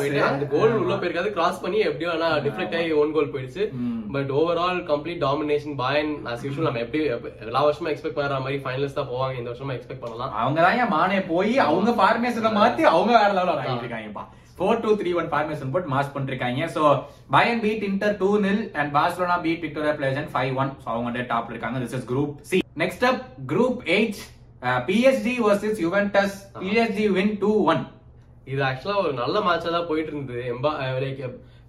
போயிட்டு 0.00 0.22
அந்த 0.30 0.46
கோல் 0.54 0.76
உள்ள 0.82 0.94
போயிருக்காது. 1.00 1.30
கிராஸ் 1.36 1.62
பண்ணி 1.64 1.78
எப்படியோ 1.88 2.10
ஆனா 2.16 2.28
டிஃப்ளெக்ட் 2.46 2.76
ஆகி 2.80 2.92
ஓன் 3.00 3.14
கோல் 3.16 3.32
போயிடுச்சு. 3.34 3.64
But 4.14 4.30
overall 4.40 4.80
complete 4.92 5.20
domination 5.26 5.76
Bayern 5.82 6.12
as 6.32 6.42
usual 6.48 6.64
நம்ம 6.68 6.82
எப்படி 6.84 7.02
எல்லா 7.46 7.62
வருஷமும் 7.66 7.92
எக்ஸ்பெக்ட் 7.92 8.18
பண்ற 8.18 8.40
மாதிரி 8.46 8.58
ஃபைனல்ஸ் 8.64 8.98
தான் 8.98 9.10
போவாங்க. 9.12 9.36
இந்த 9.40 9.50
வருஷமா 9.52 9.76
எக்ஸ்பெக்ட் 9.76 10.04
பண்ணலாம். 10.06 10.32
அவங்க 10.42 10.60
தான் 10.66 10.92
மானே 10.96 11.20
போய் 11.32 11.54
அவங்க 11.68 11.92
ஃபார்மேஷனை 12.00 12.52
மாத்தி 12.60 12.84
அவங்க 12.94 13.12
வேற 13.20 13.30
லெவல் 13.38 13.60
ஆகிட்டு 13.62 13.86
இருக்காங்கப்பா 13.86 14.24
four 14.58 14.78
two 14.84 14.90
three 15.00 15.10
one 15.20 15.26
formation 15.32 15.72
போட்டு 15.72 15.92
மாஸ் 15.94 16.14
பண்ணிருக்காங்க. 16.14 16.66
So 16.76 16.82
Bayern 17.34 17.60
beat 17.64 17.84
Inter 17.88 18.14
two 18.22 18.30
nil 18.44 18.62
and 18.80 18.90
Barcelona 18.94 19.36
beat 19.46 19.64
Victoria 19.64 19.92
Plzen 19.98 20.30
five 20.34 20.54
one 20.62 20.70
so 20.84 20.88
அவங்க 20.94 21.26
டாப்ல 21.32 21.54
இருக்காங்க. 21.54 21.80
This 21.84 21.96
is 21.98 22.08
group 22.12 22.32
C 22.52 22.60
next 22.82 23.04
up 23.10 23.20
group 23.52 23.80
eight 23.96 24.20
PSG 24.88 25.34
versus 25.46 25.80
Juventus 25.86 26.36
PSG 26.62 27.04
win 27.16 27.34
two 27.42 27.52
one 27.72 27.82
இது 28.52 28.60
ஆக்சுவலா 28.68 28.96
ஒரு 29.04 29.12
நல்ல 29.20 29.36
மேட்சா 29.46 29.70
தான் 29.76 29.90
போயிட்டு 29.90 30.12
இருந்தது 30.12 30.42
எம்பா 30.52 30.70
லைக் 31.04 31.22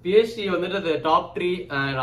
பிஎஸ்டி 0.06 0.44
வந்துட்டு 0.54 0.92
டாப் 1.06 1.32
த்ரீ 1.36 1.50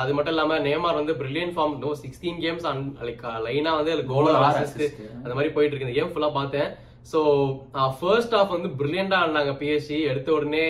அது 0.01 0.15
மட்டும் 0.17 0.35
இல்லாம 0.35 0.57
நேமார் 0.67 0.99
வந்து 1.01 1.15
brilliant 1.21 1.55
form 1.57 1.77
no 1.85 1.91
sixteen 2.03 2.41
games 2.45 2.67
like 3.09 3.23
லைனா 3.47 3.73
வந்து 3.79 3.93
goal 4.13 4.27
Goal 4.27 4.29
or 4.33 4.43
assist 4.49 4.83
assist. 4.83 4.99
அந்த 5.23 5.33
மாதிரி 5.37 5.53
போயிட்டு 5.57 5.73
இருக்கு 5.73 5.89
இந்த 5.89 5.97
கேம் 5.99 6.13
ஃபுல்லா 6.15 6.31
பார்த்தேன் 6.41 6.71
ஸோ 7.13 7.21
ஃபர்ஸ்ட் 7.99 8.35
ஆஃப் 8.41 8.55
வந்து 8.57 8.69
பிரில்லியண்டா 8.81 9.17
ஆடினாங்க 9.23 9.55
பிஎஸ்சி 9.63 9.99
எடுத்த 10.13 10.31
உடனே 10.39 10.67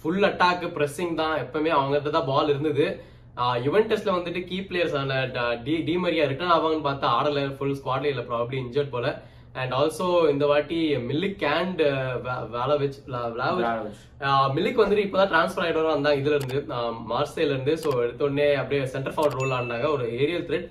ஃபுல் 0.00 0.24
அட்டாக் 0.28 0.64
பிரessing 0.76 1.10
தான். 1.20 1.34
எப்பவுமே 1.44 1.70
அவங்ககிட்ட 1.76 2.12
தான் 2.16 2.28
பால் 2.30 2.52
இருந்தது. 2.52 2.86
யுவென்டஸ்ல 3.66 4.10
வந்துட்டு 4.16 4.40
கீ 4.48 4.58
ஆன 5.02 5.20
டி 5.66 5.74
டி 5.88 5.94
மரியா 6.04 6.24
ரிட்டர்ன் 6.30 6.54
ஆவாங்கன்னு 6.54 6.88
பார்த்தா 6.88 7.12
ஆடல 7.18 7.42
ஃபுல் 7.58 7.76
ஸ்குவாட்ல 7.78 8.12
இல்ல 8.14 8.24
ப்ராப்ளி 8.32 8.58
இன்ஜர்ட் 8.64 8.94
போல. 8.96 9.08
அண்ட் 9.60 9.72
ஆல்சோ 9.78 10.06
இந்த 10.32 10.44
வாட்டி 10.50 10.78
மில்லிக் 11.08 11.42
அண்ட் 11.56 11.80
வேலவிச் 12.54 12.98
மில்லிக் 14.56 14.80
வந்துட்டு 14.82 15.04
இப்பதான் 15.06 15.32
டிரான்ஸ்ஃபர் 15.32 15.64
ஆயிட்டு 15.64 15.82
வந்தாங்க 15.88 16.20
இதுல 16.20 16.38
இருந்து 16.38 16.60
மார்சேல 17.10 17.52
இருந்து. 17.54 17.74
ஸோ 17.84 17.90
எடுத்த 18.04 18.26
உடனே 18.28 18.48
அப்படியே 18.60 18.82
சென்டர் 18.94 19.14
ஃபார்வர்ட் 19.16 19.38
ரோல் 19.40 19.56
ஆடினாங்க. 19.58 19.88
ஒரு 19.96 20.06
ஏரியல் 20.22 20.46
த்ரெட் 20.50 20.68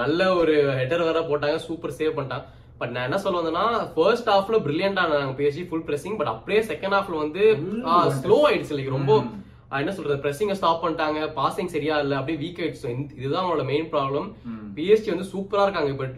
நல்ல 0.00 0.20
ஒரு 0.40 0.54
ஹெடர் 0.80 1.06
வேற 1.08 1.20
போட்டாங்க. 1.30 1.58
சூப்பர் 1.68 1.96
சேவ் 2.00 2.16
பண்ணிட்டாங்க. 2.16 2.46
பட் 2.80 2.92
நான் 2.94 3.06
என்ன 3.08 3.18
சொல்ல 3.22 3.40
வந்தேன்னா 3.40 3.64
ஃபர்ஸ்ட் 3.94 4.30
ஹாஃப்ல 4.34 4.58
பிரில்லியண்டா 4.66 5.02
நாங்க 5.14 5.34
பேசி 5.42 5.62
ஃபுல் 5.70 5.86
பிரessing 5.88 6.14
பட் 6.20 6.32
அப்படியே 6.34 6.60
செகண்ட் 6.70 6.96
ஹாஃப்ல 6.96 7.18
வந்து 7.24 7.42
ஸ்லோ 8.20 8.38
ஆயிடுச்சு. 8.48 8.76
லைக் 8.78 8.96
ரொம்ப 8.98 9.22
என்ன 9.78 9.92
சொல்றது 9.96 10.22
பிரessing 10.22 10.50
ஸ்டாப் 10.58 10.82
பண்ணிட்டாங்க 10.82 11.18
பாசிங் 11.36 11.72
சரியா 11.74 11.96
இல்ல 12.04 12.14
அப்படியே 12.18 12.38
வீக் 12.42 12.60
ஆயிடுச்சு. 12.62 12.90
இதுதான் 13.18 13.42
அவங்களோட 13.42 13.64
மெயின் 13.70 13.88
ப்ராப்ளம் 13.92 14.26
பிஎஸ்டி 14.76 15.12
வந்து 15.12 15.26
சூப்பரா 15.32 15.64
இருக்காங்க 15.66 15.92
பட் 16.02 16.14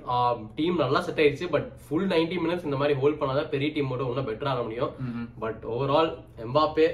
டீம் 0.58 0.82
நல்லா 0.82 1.00
செட் 1.06 1.20
ஆயிடுச்சு 1.24 1.48
பட் 1.54 1.68
ஃபுல் 1.84 2.08
90 2.12 2.38
மினிட்ஸ் 2.44 2.66
இந்த 2.68 2.78
மாதிரி 2.82 2.96
ஹோல்ட் 3.02 3.20
பண்ணாதான் 3.20 3.52
பெரிய 3.54 3.70
டீமோட 3.76 4.06
இன்னும் 4.08 4.28
பெட்டர் 4.30 4.50
ஆக 4.52 4.62
முடியும். 4.66 4.92
But 5.44 5.62
overall 5.74 6.10
Mbappe 6.46 6.88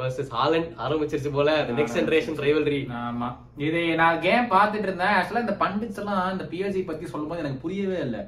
versus 0.00 0.32
Haaland 0.38 0.68
ஆரம்பிச்சிருச்சு 0.84 1.32
போல 1.36 1.52
நெக்ஸ்ட் 1.78 1.98
ஜெனரேஷன் 2.00 2.42
ரைவல்ரி 2.44 2.80
ஆமா. 3.04 3.28
இது 3.66 3.80
நான் 4.02 4.20
கேம் 4.26 4.52
பார்த்துட்டு 4.52 4.88
இருந்தேன். 4.88 5.16
ஆக்சுவலா 5.18 5.44
இந்த 5.46 5.56
பண்டிட்ஸ் 5.62 6.00
எல்லாம் 6.02 6.20
இந்த 6.34 6.44
பிஎஸ்சி 6.52 6.82
பத்தி 6.90 7.12
சொல்லும்போது 7.12 7.42
எனக்கு 7.44 7.64
புரியவே 7.64 7.98
இல்ல. 8.06 8.18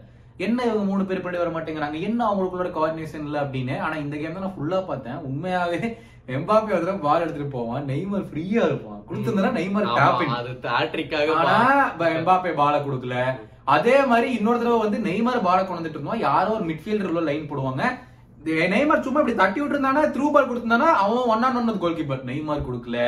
என்ன 0.44 0.64
இவங்க 0.68 0.84
மூணு 0.88 1.02
பேர் 1.08 1.22
பண்ணி 1.24 1.38
வர 1.40 1.50
மாட்டேங்கிறாங்க? 1.56 1.98
என்ன 2.08 2.20
அவங்களுக்குள்ள 2.28 2.72
கோஆர்டினேஷன் 2.76 3.26
இல்ல 3.28 3.36
அப்படின்னு? 3.44 3.74
ஆனா 3.86 3.96
இந்த 4.04 4.16
கேம் 4.22 4.36
தான் 4.36 4.44
நான் 4.46 4.56
ஃபுல்லா 4.56 4.80
பார்த்தேன். 4.88 5.20
உண்மையாவே 5.28 5.80
எம்பாப்பி 6.28 6.72
ஒரு 6.74 6.84
தடவை 6.84 7.00
பால் 7.06 7.22
எடுத்துட்டு 7.24 7.54
போவான். 7.54 7.82
நெய்மர் 7.90 8.28
ஃப்ரீயா 8.28 8.62
இருப்பான். 8.68 9.00
கொடுத்திருந்தா 9.08 9.50
நெய்மர் 9.58 9.88
டாப்பிங் 9.98 10.34
அது 10.36 10.52
ஹேட்ரிக்காக 10.76 11.34
ஆனா 11.40 11.58
எம்பாப்பே 12.18 12.52
பால 12.60 12.74
கொடுக்கல. 12.86 13.16
அதே 13.74 13.96
மாதிரி 14.10 14.28
இன்னொரு 14.38 14.58
தடவை 14.62 14.78
வந்து 14.84 14.98
நெய்மர் 15.08 15.44
பால 15.48 15.58
கொண்டு 15.58 15.80
வந்துட்டு 15.80 15.98
இருந்தோம். 15.98 16.24
யாரோ 16.28 16.50
ஒரு 16.56 16.64
மிட்ஃபீல்டர் 16.70 17.28
லைன் 17.28 17.50
போடுவாங்க. 17.50 17.84
நெய்மர் 18.74 19.04
சும்மா 19.04 19.20
இப்படி 19.20 19.36
தட்டி 19.42 19.60
விட்டுருந்தானா 19.60 20.00
த்ரூ 20.14 20.26
பால் 20.32 20.48
கொடுத்திருந்தானா 20.48 20.88
அவன் 21.02 21.30
one 21.34 21.44
on 21.48 21.60
one 21.60 21.82
goal 21.84 21.98
keeper 21.98 22.26
Neymar 22.30 22.66
கொடுக்கல. 22.68 22.98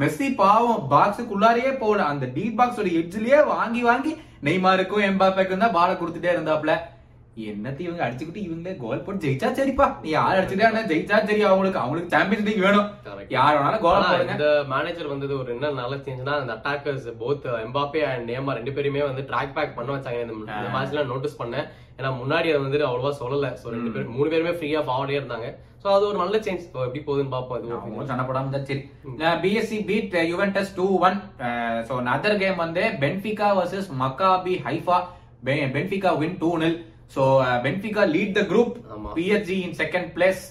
மெஸ்ஸி 0.00 0.28
பாவம் 0.40 0.86
பாக்ஸுக்குள்ளாரையே 0.94 1.72
போகல. 1.82 2.06
அந்த 2.12 2.26
டீப் 2.36 2.58
பாக்ஸோட 2.60 2.88
எட்ஜ்லயே 3.00 3.40
வாங்கி 3.54 3.82
வாங்கி 3.90 4.12
நெய்மாருக்கும் 4.46 5.06
எம்பாப்பேக்கும் 5.10 5.64
தான் 5.64 5.76
பால 5.78 5.90
கொடுத்துட்டே 6.00 6.32
இருந்தாப்ல. 6.34 6.74
என்னத்தை 7.50 7.82
இவங்க 7.86 8.02
அடிச்சுக்கிட்டு 8.06 8.44
இவங்களே 8.46 8.74
கோல் 8.82 9.02
போட்டு 9.04 9.24
ஜெயிச்சா 9.24 9.48
சரிப்பா. 9.58 9.86
நீ 10.04 10.08
யார் 10.14 10.38
அடிச்சுட்டே 10.38 10.84
ஜெயிச்சா 10.92 11.18
சரி 11.28 11.42
அவங்களுக்கு 11.50 11.82
அவங்களுக்கு 11.82 12.14
சாம்பியன்ஸ் 12.14 12.46
லீக் 12.48 12.64
வேணும். 12.66 12.88
யார் 13.36 13.58
வேணாலும் 13.58 13.84
கோல் 13.86 14.08
போடுங்க. 14.10 14.36
இந்த 14.36 14.48
மேனேஜர் 14.72 15.12
வந்தது 15.12 15.34
ஒரு 15.40 15.50
என்ன 15.56 15.72
நல்ல 15.82 15.96
சேஞ்ச்னா 16.06 16.34
அந்த 16.42 16.54
attackers 16.58 17.08
both 17.22 17.46
Mbappe 17.64 18.02
and 18.10 18.28
Neymar 18.32 18.58
ரெண்டு 18.58 18.74
பேருமே 18.78 19.02
வந்து 19.10 19.24
ட்ராக் 19.30 19.56
பேக் 19.58 19.76
பண்ண 19.78 19.90
வச்சாங்க. 19.96 20.20
இந்த 20.26 20.68
மேட்ச்ல 20.76 21.04
நோட்டீஸ் 21.12 21.40
பண்ணேன். 21.42 21.68
ஏன்னா 21.98 22.10
முன்னாடி 22.20 22.48
அது 22.52 22.64
வந்துட்டு 22.66 22.88
அவ்வளவா 22.90 23.10
சொல்லல. 23.22 23.48
சோ 23.62 23.66
ரெண்டு 23.76 23.90
பேரும் 23.94 24.14
மூணு 24.18 24.28
பேருமே 24.34 24.54
ஃப்ரீயா 24.58 24.80
ஃபார்வர்டே 24.86 25.18
இருந்தாங்க. 25.20 25.48
சோ 25.82 25.88
அது 25.96 26.04
ஒரு 26.10 26.18
நல்ல 26.22 26.36
சேஞ்ச் 26.46 26.64
எப்படி 26.86 27.00
போகுதுன்னு 27.06 27.34
பாப்போம். 27.34 27.58
இது 27.60 27.74
அவங்களும் 27.78 28.10
சண்டை 28.10 28.24
போடாம 28.28 28.46
இருந்தா 28.46 28.60
சரி. 28.70 28.82
PSG 29.42 29.78
beat 29.88 30.16
Juventus 30.32 30.72
two 30.78 30.86
one 31.08 31.18
so 31.88 31.94
other 32.16 32.40
game 32.42 32.62
வந்து 32.64 32.82
Benfica 33.04 33.48
versus 33.58 33.88
Maccabi 34.02 34.54
Haifa 34.66 34.98
Benfica 35.76 36.10
win 36.22 36.38
two 36.42 36.50
nil 36.62 36.78
so 37.14 37.22
Benfica 37.66 38.04
lead 38.14 38.34
the 38.38 38.42
group. 38.52 38.74
PSG 39.18 39.58
in 39.66 39.76
second 39.82 40.10
place 40.16 40.42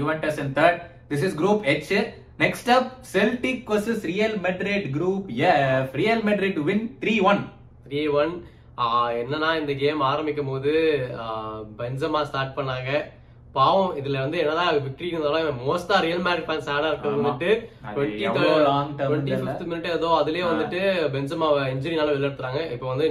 Juventus 0.00 0.40
in 0.44 0.52
third 0.58 0.80
this 1.10 1.24
is 1.28 1.36
group 1.40 1.62
H 1.70 1.92
next 2.44 2.70
up 2.76 2.90
Celtic 3.14 3.64
versus 3.72 4.04
Real 4.12 4.36
Madrid 4.46 4.86
group 4.96 5.26
F 5.48 5.96
Real 6.02 6.22
Madrid 6.30 6.60
win 6.68 6.84
three 7.02 7.16
one 7.32 7.42
three 7.86 8.02
one 8.22 8.32
என்னன்னா 9.22 9.50
இந்த 9.62 9.72
game 9.82 10.00
ஆரம்பிக்கும் 10.12 10.52
போது 10.52 10.70
பென்சமா 11.80 12.20
start 12.28 12.56
பண்ணாங்க. 12.58 12.92
பாவம் 13.56 13.96
இதுல 14.00 14.20
வந்து 14.24 14.38
என்னதான் 14.42 14.76
victory 14.84 15.08
இருந்தாலும் 15.10 15.58
மோஸ்டா 15.64 15.96
ரியல் 16.04 16.22
மேட் 16.26 16.44
ஃபேன்ஸ் 16.46 16.68
ஆடா 16.74 16.90
இருக்கிறது. 16.90 17.18
வந்துட்டு 17.18 17.50
டுவெண்ட்டி. 19.00 19.32
ஃபிஃப்த் 19.40 19.66
மினிட் 19.70 19.88
ஏதோ 19.96 20.10
அதுலயே 20.20 20.44
வந்துட்டு 20.50 20.80
பென்சமா 21.14 21.48
இன்ஜுரினால 21.74 22.14
வெளியெடுத்துறாங்க 22.14 22.60
இப்போ 22.76 22.86
வந்து 22.92 23.08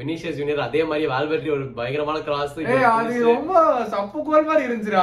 Vinicius 0.00 0.36
Junior 0.38 0.62
அதே 0.66 0.82
மாதிரி 0.90 1.04
வால்வெர்டி 1.10 1.48
ஒரு 1.54 1.64
பயங்கரமான 1.78 2.18
கிராஸ் 2.26 2.54
அது 2.90 3.16
ரொம்ப 3.26 3.54
சப்பு 3.94 4.18
கோல் 4.28 4.46
மாதிரி 4.50 4.62
இருந்துச்சுடா. 4.66 5.02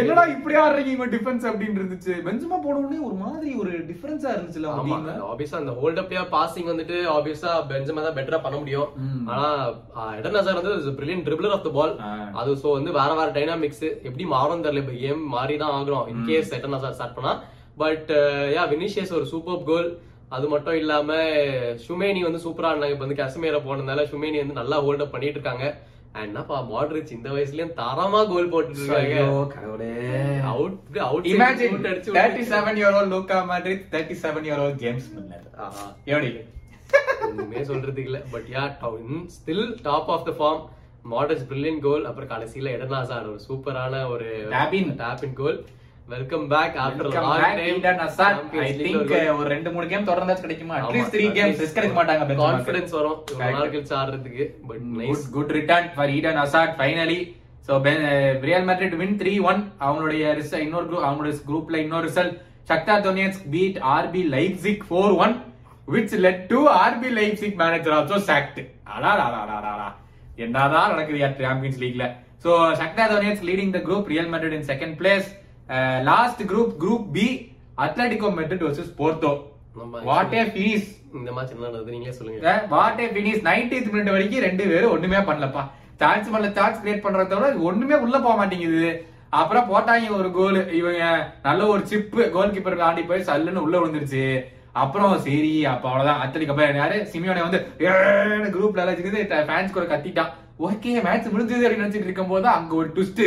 என்னடா 0.00 0.22
இப்படி 0.34 0.54
ஆடுறீங்க 0.60 0.90
இவங்க 0.94 1.08
டிஃபென்ஸ் 1.16 1.44
அப்படின்னு 1.50 1.78
இருந்துச்சு. 1.80 2.12
பெஞ்சமா 2.28 2.58
போன 2.66 2.78
உடனே 2.82 3.00
ஒரு 3.08 3.16
மாதிரி 3.24 3.50
ஒரு 3.62 3.72
டிஃபரன்ஸா 3.90 4.30
இருந்துச்சுல 4.34 4.70
ஆமா. 4.76 4.98
ஆப்வியஸா 5.30 5.58
அந்த 5.62 5.74
ஹோல்ட் 5.80 6.00
அப்லயே 6.02 6.22
பாசிங் 6.36 6.70
வந்துட்டு 6.72 6.98
ஆப்வியஸா 7.16 7.52
பெஞ்சமா 7.72 8.04
தான் 8.06 8.16
பெட்டரா 8.18 8.40
பண்ண 8.46 8.58
முடியும். 8.62 8.88
ஆனா 9.32 9.48
எடன் 10.20 10.46
சார் 10.46 10.60
வந்து 10.60 10.94
brilliant 11.00 11.26
dribbler 11.26 11.56
of 11.56 11.66
the 11.66 11.72
ball. 11.78 11.92
அது 12.42 12.54
சோ 12.62 12.70
வந்து 12.78 12.92
வேற 13.00 13.10
வேற 13.20 13.28
டைனாமிக்ஸ் 13.38 13.84
எப்படி 14.08 14.26
மாறும் 14.36 14.64
தெரியல. 14.68 14.84
இப்ப 14.84 14.94
கேம் 15.02 15.22
மாறி 15.36 15.56
தான் 15.64 15.74
ஆகுறோம் 15.80 16.08
in 16.14 16.24
case 16.30 16.54
Eden 16.58 16.82
Hazard 16.86 16.96
start 16.98 17.18
பண்ணா. 17.18 17.34
பட் 17.82 18.10
யா 18.56 18.64
வினிஷியஸ் 18.72 19.14
ஒரு 19.18 19.28
சூப்பர் 19.34 19.62
கோல் 19.68 19.90
அது 20.32 20.46
மட்டும் 20.48 20.78
இல்லாம 20.80 21.12
ஷுமேனி 21.84 22.20
வந்து 22.26 22.42
சூப்பரா 22.44 22.70
இருந்தாங்க 22.72 22.94
இப்ப 22.94 23.04
வந்து 23.06 23.22
கஷ்மீர 23.22 23.58
போனதுனால 23.64 24.04
ஷுமேனி 24.10 24.38
வந்து 24.42 24.60
நல்லா 24.60 24.76
ஹோல்ட் 24.84 25.04
அப் 25.04 25.14
பண்ணிட்டு 25.14 25.38
இருக்காங்க 25.38 25.66
என்னப்பா 26.22 26.56
மாட்ரிச் 26.70 27.12
இந்த 27.12 27.28
வயசுலயும் 27.34 27.74
தரமா 27.78 28.20
கோல் 28.30 28.50
போட்டுட்டு 28.52 28.80
இருக்காங்க. 28.80 29.18
Out 30.50 30.76
out 31.06 31.28
Imagine 31.32 31.76
37 32.16 32.80
year 32.80 32.92
old 32.98 33.08
Luka 33.08 33.38
Modric, 33.50 33.80
37 33.92 34.44
year 34.44 34.58
old 34.64 34.76
James 34.78 35.06
Milner. 35.14 35.40
எப்படி? 36.06 36.30
ஒண்ணுமே 37.28 37.60
சொல்றதுக்கு 37.70 38.08
இல்ல 38.10 38.20
but 38.32 38.48
yeah 38.52 38.64
still 39.36 39.66
top 39.82 40.10
of 40.14 40.26
the 40.28 40.34
form 40.38 40.62
Modric 41.12 41.46
brilliant 41.50 41.80
goal 41.80 42.04
அப்புறம் 42.08 42.32
கடைசியில 42.34 42.74
எடனா 42.76 43.00
சார் 43.04 43.30
ஒரு 43.30 43.40
சூப்பரான 43.48 44.02
ஒரு. 44.08 44.28
Tap 44.54 45.24
in 45.28 45.38
goal 45.40 45.58
welcome 46.06 46.48
back 46.48 46.76
after 46.76 47.08
Eden 47.64 47.98
Hazard. 47.98 48.58
I 48.58 48.80
think, 48.80 48.96
uh, 48.96 49.36
ஒரு 49.36 49.48
ரெண்டு 49.48 49.70
மூணு 49.70 49.86
game 49.86 50.04
தொடர்ந்தாச்சும் 50.04 50.40
கிடைக்குமா? 50.40 50.76
At 50.76 50.92
least 50.92 51.12
three 51.12 51.30
games 51.30 51.58
risk 51.58 51.74
எடுக்க 51.74 52.04
மாட்டாங்க. 52.04 52.34
கான்ஃபிடன்ஸ் 52.34 52.90
வரும் 52.90 53.24
இவ்வளவு. 53.30 53.52
நாள் 53.52 53.70
கழிச்சு 53.70 53.94
ஆடுறதுக்கு 54.00 54.50
but 54.66 54.80
Good, 54.80 54.98
nice 54.98 55.94
for 55.94 56.06
Eden 56.08 56.36
Hazard 56.36 56.76
finally. 56.78 57.36
So, 57.60 57.84
Ben- 57.84 58.02
uh, 58.02 58.44
Real 58.44 58.64
Madrid 58.64 58.92
win 59.00 59.16
3-1. 59.16 59.72
அவங்களுடைய 59.80 60.54
இன்னொரு 60.58 60.86
group- 60.86 61.04
அவங்களுடைய 61.04 61.34
groupல 61.48 61.76
இன்னொரு 61.76 62.08
result. 62.08 62.32
Shakhtar 62.68 63.00
Donetsk 63.06 63.40
beat 63.50 63.76
RB 63.78 64.28
Leipzig 64.28 64.78
4-1, 64.90 65.36
which 65.92 66.12
led 66.18 66.46
to 66.46 66.58
RB 66.88 67.10
Leipzig 67.10 67.54
manager 67.58 67.92
also 67.92 68.18
sacked. 68.26 68.66
அடாடாடாடாடா. 68.96 69.94
என்னதான் 70.36 70.88
நடக்குது 70.88 71.18
சாம்பியன்ஸ் 71.18 71.80
லீக்ல 71.82 72.16
so 72.44 72.48
Shakhtar 72.72 73.10
Donetsk 73.10 73.42
leading 73.42 73.72
the 73.72 73.80
group 73.80 74.06
Real 74.08 74.28
Madrid 74.34 74.52
in 74.52 74.64
second 74.64 74.98
place 75.00 75.40
group 76.50 76.78
group 76.82 77.12
B 77.12 77.20
Atletico 77.84 78.28
Madrid 78.38 78.60
versus 78.66 78.88
Porto. 78.98 79.30
நம்ம 79.76 80.00
what 80.08 80.32
a 80.40 80.42
finish. 80.56 80.88
இந்த 81.18 81.30
match 81.36 81.52
என்ன 81.54 81.64
நடந்தது 81.66 81.92
நீங்களே 81.94 82.14
சொல்லுங்க. 82.18 82.52
What 82.74 83.00
A 83.02 83.06
finish 83.16 83.42
90th 83.46 83.88
minute 83.92 84.10
வரைக்கும் 84.14 84.44
ரெண்டு 84.46 84.64
பேரும் 84.70 84.92
ஒண்ணுமே 84.96 85.20
பண்ணலப்பா. 85.28 85.62
சான்ஸ் 86.02 86.28
பண்ணல 86.32 86.50
சான்ஸ் 86.58 86.80
கிரியேட் 86.82 87.04
பண்றத 87.06 87.34
விட 87.38 87.48
ஒண்ணுமே 87.68 87.96
உள்ள 88.04 88.16
போக 88.26 88.34
மாட்டேங்குது. 88.40 88.90
அப்புறம் 89.40 89.68
போட்டாங்க 89.72 90.08
ஒரு 90.18 90.30
கோல் 90.38 90.58
இவங்க 90.80 91.02
நல்ல 91.46 91.66
ஒரு 91.74 91.82
சிப்பு 91.92 92.22
கோல் 92.36 92.54
கீப்பர் 92.54 92.82
தாண்டி 92.82 93.02
போய் 93.10 93.26
சல்லுன்னு 93.30 93.64
உள்ள 93.66 93.76
விழுந்துருச்சு. 93.78 94.24
அப்புறம் 94.82 95.14
சரி 95.26 95.54
அப்ப 95.72 95.84
அவ்வளவுதான். 95.88 96.22
அத்தலிக்கு 96.24 96.54
அப்புறம் 96.54 96.80
யாரு? 96.82 96.98
சிமியோனை 97.12 97.42
வந்து 97.46 97.60
குரூப்ல 98.56 98.82
எல்லாம் 98.84 99.50
ஃபேன்ஸ் 99.50 99.76
கூட 99.76 99.86
கத்திட்டான். 99.94 100.32
ஓகே 100.58 101.02
மேட்ச் 101.04 101.26
முடிஞ்சது 101.26 101.64
அப்படின்னு 101.64 101.84
நினைச்சிட்டு 101.84 102.08
இருக்கும் 102.08 102.28
போது 102.28 102.46
அங்க 102.48 102.74
ஒரு 102.74 102.88
ட்விஸ்ட் 102.94 103.22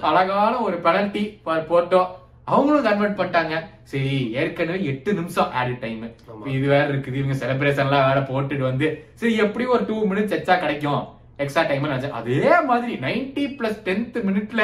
அழகான 0.00 0.58
ஒரு 0.58 0.76
பெனல்டி 0.84 1.22
போட்டோம் 1.46 2.08
அவங்களும் 2.44 2.84
கன்வெர்ட் 2.84 3.18
பண்ணிட்டாங்க. 3.18 3.56
சரி 3.82 4.32
ஏற்கனவே 4.32 4.84
எட்டு 4.84 5.14
நிமிஷம் 5.14 5.52
ஆட் 5.52 5.78
டைம். 5.78 6.00
இது 6.46 6.66
வேற 6.68 6.88
இருக்குது. 6.88 7.14
இவங்க 7.14 7.36
செலிப்ரேஷன் 7.42 7.86
எல்லாம் 7.86 8.06
வேற 8.08 8.20
போட்டுட்டு 8.20 8.58
வந்து 8.58 8.86
சரி 9.14 9.36
எப்படியும் 9.36 9.72
ஒரு 9.72 9.84
டூ 9.84 10.06
மினிட்ஸ் 10.10 10.34
எக்ஸ்ட்ரா 10.36 10.56
கிடைக்கும்? 10.56 11.02
எக்ஸ்ட்ரா 11.36 11.62
டைம் 11.62 11.84
அதே 12.12 12.40
மாதிரி 12.70 12.94
90 13.06 13.46
பிளஸ் 13.58 13.80
டென்த் 13.88 14.18
மினிட்ல 14.28 14.62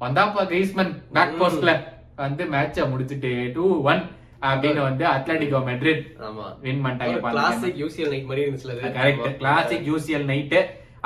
வந்தாப்பா 0.00 0.42
கிரீஸ்மன் 0.52 0.92
பேக் 1.12 1.40
போஸ்ட்ல 1.40 1.72
வந்து 2.16 2.44
மேட்ச 2.44 2.90
முடிச்சிட்டு 2.90 3.52
டூ 3.54 3.82
ஒன் 3.82 4.02
அப்படின்னு 4.42 4.80
வந்து 4.80 5.04
அத்லட்டிகோ 5.06 5.60
மெட்ரிட் 5.68 6.02
ஆமா. 6.26 6.46
வின் 6.60 6.84
பண்ணிட்டாங்க. 6.84 7.20
கிளாசிக் 7.20 7.78
யூசிஎல் 7.82 8.08
நைட் 8.08 8.24
மாதிரி 8.24 8.44
இருந்துச்சுல 8.46 8.74
அது. 8.76 8.92
கரெக்ட். 8.98 9.36
கிளாசிக் 9.36 9.86
யூசிஎல் 9.92 10.24
நைட் 10.24 10.56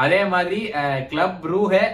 அதே 0.04 0.20
மாதிரி 0.34 0.60
கிளப் 1.12 1.44
ரூஹே 1.52 1.84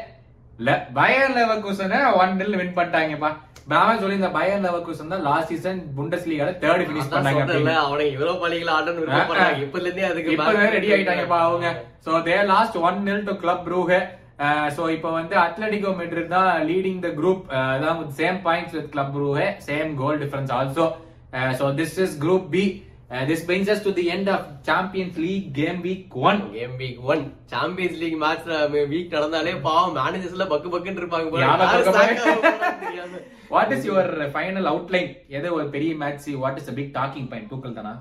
பயர் 0.98 1.35
லெவர்கூசனை 1.38 1.98
ஒன் 2.20 2.35
நில் 2.40 2.59
வின் 2.61 2.76
பண்ணிட்டாங்கப்பா. 2.76 3.30
நான் 3.72 4.00
சொல்லி 4.02 4.16
இந்த 4.18 4.30
பயர் 4.37 4.62
லெவர்கூசன் 4.66 5.12
தான் 5.12 5.24
லாஸ்ட் 5.28 5.50
சீசன் 5.52 5.80
புண்டஸ் 5.96 6.26
லீகால 6.30 6.52
தேர்ட் 6.62 6.85
பினிஷ் 6.88 7.09
அதான் 7.09 7.24
பண்ணாங்க. 7.26 7.72
அவனுங்க 7.87 8.12
யூரோப்பா 8.18 8.48
லீக்ல 8.52 8.76
ஆடணும்னு 8.76 9.02
விருப்பப்படுறாங்க. 9.04 9.64
இப்பல 9.66 9.87
இருந்தே 9.88 10.06
அதுக்கு 10.11 10.35
இப்ப 10.37 10.52
ரெடி 10.76 10.90
ஆயிட்டாங்கப்பா 10.96 11.40
அவங்க. 11.48 11.72
So 12.06 12.20
they 12.28 12.37
lost 12.52 12.78
one 12.88 13.00
nil 13.09 13.26
to 13.30 13.35
Club 13.42 13.66
ரூஹே 13.74 14.00
so 14.76 14.82
இப்போ 14.94 15.11
வந்து 15.18 15.35
அத்லட்டிகோ 15.44 15.90
மெட்ரிட் 16.00 16.32
தான் 16.37 16.50
லீடிங் 16.70 17.02
த 17.04 17.11
குரூப் 17.18 17.44
அதான் 17.74 18.00
same 18.18 18.38
points 18.46 18.74
with 18.78 18.90
Club 18.94 19.14
ரூஹே 19.22 19.46
same 19.68 19.90
goal 20.02 20.18
difference 20.24 20.52
also 20.59 20.87
so 21.61 21.68
this 21.80 21.96
is 22.04 22.16
group 22.24 22.48
B 22.54 22.64
this 23.28 23.42
brings 23.48 23.68
us 23.72 23.80
to 23.84 23.90
the 23.96 24.04
end 24.14 24.28
of 24.32 24.40
Champions 24.68 25.18
League 25.24 25.44
game 25.58 25.80
week 25.84 26.14
one 26.28 26.40
game 26.54 26.72
week 26.80 27.00
one 27.12 27.22
Champions 27.52 27.98
League 28.00 28.16
match 28.22 28.48
week 28.92 29.14
நடந்தாலே 29.16 29.52
பாவம். 29.66 29.94
Managers 29.98 30.34
எல்லாம் 30.36 30.50
பக்கு 30.52 30.72
பக்குன்னு 30.72 31.02
இருப்பாங்க. 31.02 31.28
What 33.54 33.72
is 33.76 33.86
your 33.90 34.10
final 34.34 34.68
outline 34.72 35.10
எது 35.38 35.54
ஒரு 35.58 35.66
பெரிய 35.76 35.94
match 36.02 36.26
what 36.44 36.58
is 36.62 36.72
big 36.80 36.92
talking 36.98 37.28
point 37.32 37.50
தூக்கல் 37.52 37.78
தானா? 37.78 37.94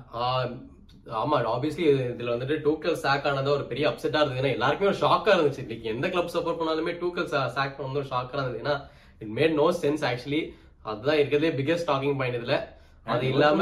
ஆமா 1.22 1.36
ஆப்வியஸ்லி 1.54 1.84
இதுல 2.12 2.32
வந்துட்டு 2.34 2.56
டூக்கல் 2.66 3.00
சாக் 3.02 3.26
ஆனது 3.30 3.50
ஒரு 3.56 3.64
பெரிய 3.72 3.84
அப்செட்டா 3.90 4.20
இருந்தது. 4.22 4.40
ஏன்னா 4.42 4.54
எல்லாருக்குமே 4.56 4.90
ஒரு 4.92 5.00
ஷாக்கா 5.06 5.30
இருந்துச்சு. 5.36 5.64
இன்னைக்கு 5.66 5.92
எந்த 5.94 6.06
கிளப் 6.14 6.32
சப்போர்ட் 6.36 6.60
பண்ணாலுமே 6.62 6.94
டூக்கல் 7.02 7.28
சாக் 7.58 7.84
வந்து 7.84 8.00
ஒரு 8.02 8.08
ஷாக்கா 8.14 8.36
இருந்தது. 8.38 8.62
ஏன்னா 8.64 8.76
it 9.24 9.34
made 9.38 9.54
no 9.62 9.68
sense 9.82 10.04
actually 10.10 10.42
அதுதான் 10.90 11.20
இருக்கிறதே 11.20 11.52
பிகெஸ்ட் 11.60 11.88
டாக்கிங் 11.92 12.18
பாயிண்ட் 12.22 12.38
இதுல. 12.40 12.56
அது 13.12 13.24
இல்லாம 13.32 13.60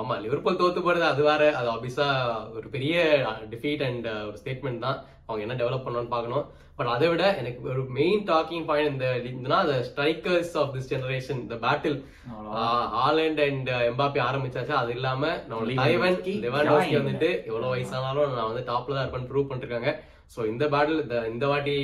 ஆமா 0.00 0.14
லிவர்பூல் 0.24 0.60
தோத்து 0.60 0.80
போறது 0.86 1.04
அது 1.12 1.22
வேற. 1.28 1.42
அது 1.58 1.68
ஆப்வியஸா 1.74 2.06
ஒரு 2.56 2.66
பெரிய 2.74 2.94
டிஃபீட் 3.52 3.84
அண்ட் 3.88 4.06
ஒரு 4.28 4.36
ஸ்டேட்மெண்ட் 4.40 4.84
தான். 4.86 4.98
அவங்க 5.26 5.42
என்ன 5.46 5.56
டெவலப் 5.60 5.84
பண்ணணும்னு 5.84 6.14
பார்க்கணும். 6.14 6.46
பட் 6.78 6.90
அதை 6.94 7.06
விட 7.12 7.24
எனக்கு 7.40 7.60
ஒரு 7.72 7.82
மெயின் 7.98 8.22
டாக்கிங் 8.30 8.66
பாயிண்ட் 8.68 8.92
இந்த 8.92 9.08
இதுனா 9.30 9.58
ஸ்ட்ரைக்கர்ஸ் 9.88 10.54
ஆஃப் 10.60 10.72
திஸ் 10.76 10.90
ஜெனரேஷன் 10.92 11.42
இந்த 11.44 11.56
பேட்டில் 11.64 11.96
ஹாலண்ட் 12.96 13.40
அண்ட் 13.46 13.70
எம்பாப்பி 13.90 14.20
ஆரம்பிச்சாச்சு 14.28 14.74
அது 14.82 14.92
இல்லாம 14.98 15.32
நம்ம. 15.50 15.60
வந்துட்டு 17.00 17.30
எவ்வளவு 17.50 17.72
வயசானாலும் 17.74 18.34
நான் 18.38 18.50
வந்து 18.52 18.64
டாப்ல 18.72 18.96
தான் 18.96 19.04
இருப்பேன் 19.06 19.28
ப்ரூவ் 19.32 19.50
பண்ணிருக்காங்க. 19.52 19.92
சோ 20.34 20.40
இந்த 20.52 20.64
பேட்டில் 20.74 21.30
இந்த 21.32 21.44
வாட்டி 21.52 21.76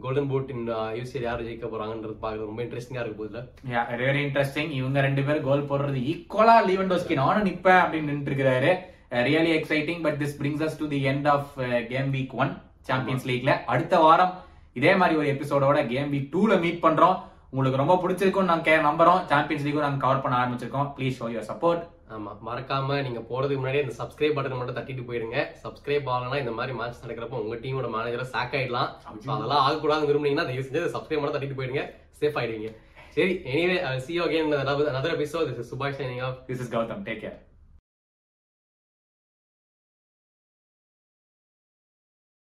கோல்டன் 0.00 0.30
பூட் 0.30 0.48
இன் 0.48 0.68
யூசிஎல் 0.70 1.22
யார் 1.22 1.44
ஜெயிக்க 1.44 1.68
போறாங்கன்றது 1.68 2.12
பார்க்க 2.20 2.44
ரொம்ப 2.44 2.62
இன்ட்ரெஸ்டிங்கா 2.62 3.00
இருக்கு 3.00 3.24
போதுல 3.24 3.48
வெரி 3.72 4.22
இன்ட்ரெஸ்டிங் 4.26 4.70
இவங்க 4.70 5.00
ரெண்டு 5.00 5.22
பேரும் 5.22 5.44
கோல் 5.44 5.62
போடுறது 5.62 5.98
ஈக்குவலா 6.04 6.56
லீவன்டோஸ்கி 6.68 7.12
நானும் 7.12 7.44
நிப்பேன் 7.44 7.82
அப்படின்னு 7.82 8.02
நின்று 8.02 8.34
இருக்கிறாரு 8.34 8.72
really 9.14 9.52
exciting 9.58 10.02
but 10.02 10.14
this 10.14 10.42
brings 10.42 10.68
us 10.68 10.78
to 10.78 10.88
the 10.88 11.06
end 11.06 11.28
of 11.28 11.46
game 11.88 12.12
week 12.12 12.32
one 12.32 12.56
Champions 12.80 13.28
லீக்ல 13.28 13.64
அடுத்த 13.64 13.98
வாரம் 13.98 14.32
இதே 14.72 14.94
மாதிரி 14.94 15.18
ஒரு 15.18 15.28
எபிசோடோட 15.28 15.86
கேம் 15.86 16.12
வீக் 16.12 16.30
டூல 16.32 16.60
மீட் 16.60 16.82
பண்றோம். 16.82 17.18
உங்களுக்கு 17.50 17.84
ரொம்ப 17.84 18.08
பிடிச்சிருக்கும் 18.08 18.44
நாங்க 18.44 18.70
கே- 18.70 18.86
நம்புறோம். 18.86 19.24
சாம்பியன்ஸ் 19.24 19.66
லீக்கும் 19.66 19.80
நாங்க 19.80 19.96
கவர் 19.96 20.20
பண்ண 20.20 20.38
ஆரம்பிச்சிருக்கோம். 20.38 20.92
ப்ளீஸ் 20.96 21.14
ஷோ 21.20 21.28
யுவர் 21.28 21.48
சப்போர்ட் 21.48 21.82
ஆமா 22.14 22.32
மறக்காம 22.46 22.96
நீங்க 23.06 23.20
போறதுக்கு 23.28 23.60
முன்னாடி 23.60 23.78
இந்த 23.82 23.94
சப்ஸ்கிரைப் 24.00 24.34
பட்டன் 24.36 24.58
மட்டும் 24.58 24.78
தட்டிட்டு 24.78 25.04
போயிருங்க. 25.08 25.38
சப்ஸ்கிரைப் 25.62 26.08
ஆகலனா 26.14 26.38
இந்த 26.38 26.50
மாதிரி 26.50 26.76
மேட்ச் 26.80 27.02
நடக்கிறப்ப 27.04 27.40
உங்க 27.44 27.56
டீமோட 27.62 27.88
மேனேஜரை 27.94 28.26
சாக் 28.34 28.56
ஆயிடலாம். 28.58 28.90
So 29.24 29.34
அதெல்லாம் 29.36 29.62
ஆகக்கூடாதுன்னு 29.66 30.10
விரும்புனீங்கன்னா 30.10 30.46
தயவு 30.50 30.66
செஞ்சு 30.66 30.92
சப்ஸ்கிரைப் 30.96 31.22
மட்டும் 31.22 31.36
தட்டிட்டு 31.36 31.58
போயிருங்க. 31.60 31.84
சேஃப் 32.20 32.38
ஆயிடுவீங்க. 32.40 32.70
சரி 33.16 33.34
anyway 33.52 33.98
see 34.06 34.20
again 34.20 34.54
another 34.92 35.12
episode. 35.16 35.48
This 35.50 35.60
is 35.64 35.70
சுபாஷ் 35.72 35.98
signing 36.00 36.22
off. 36.28 36.36
Is 36.54 36.72
Gautham 36.76 37.04
take 37.08 37.20
care 37.24 37.36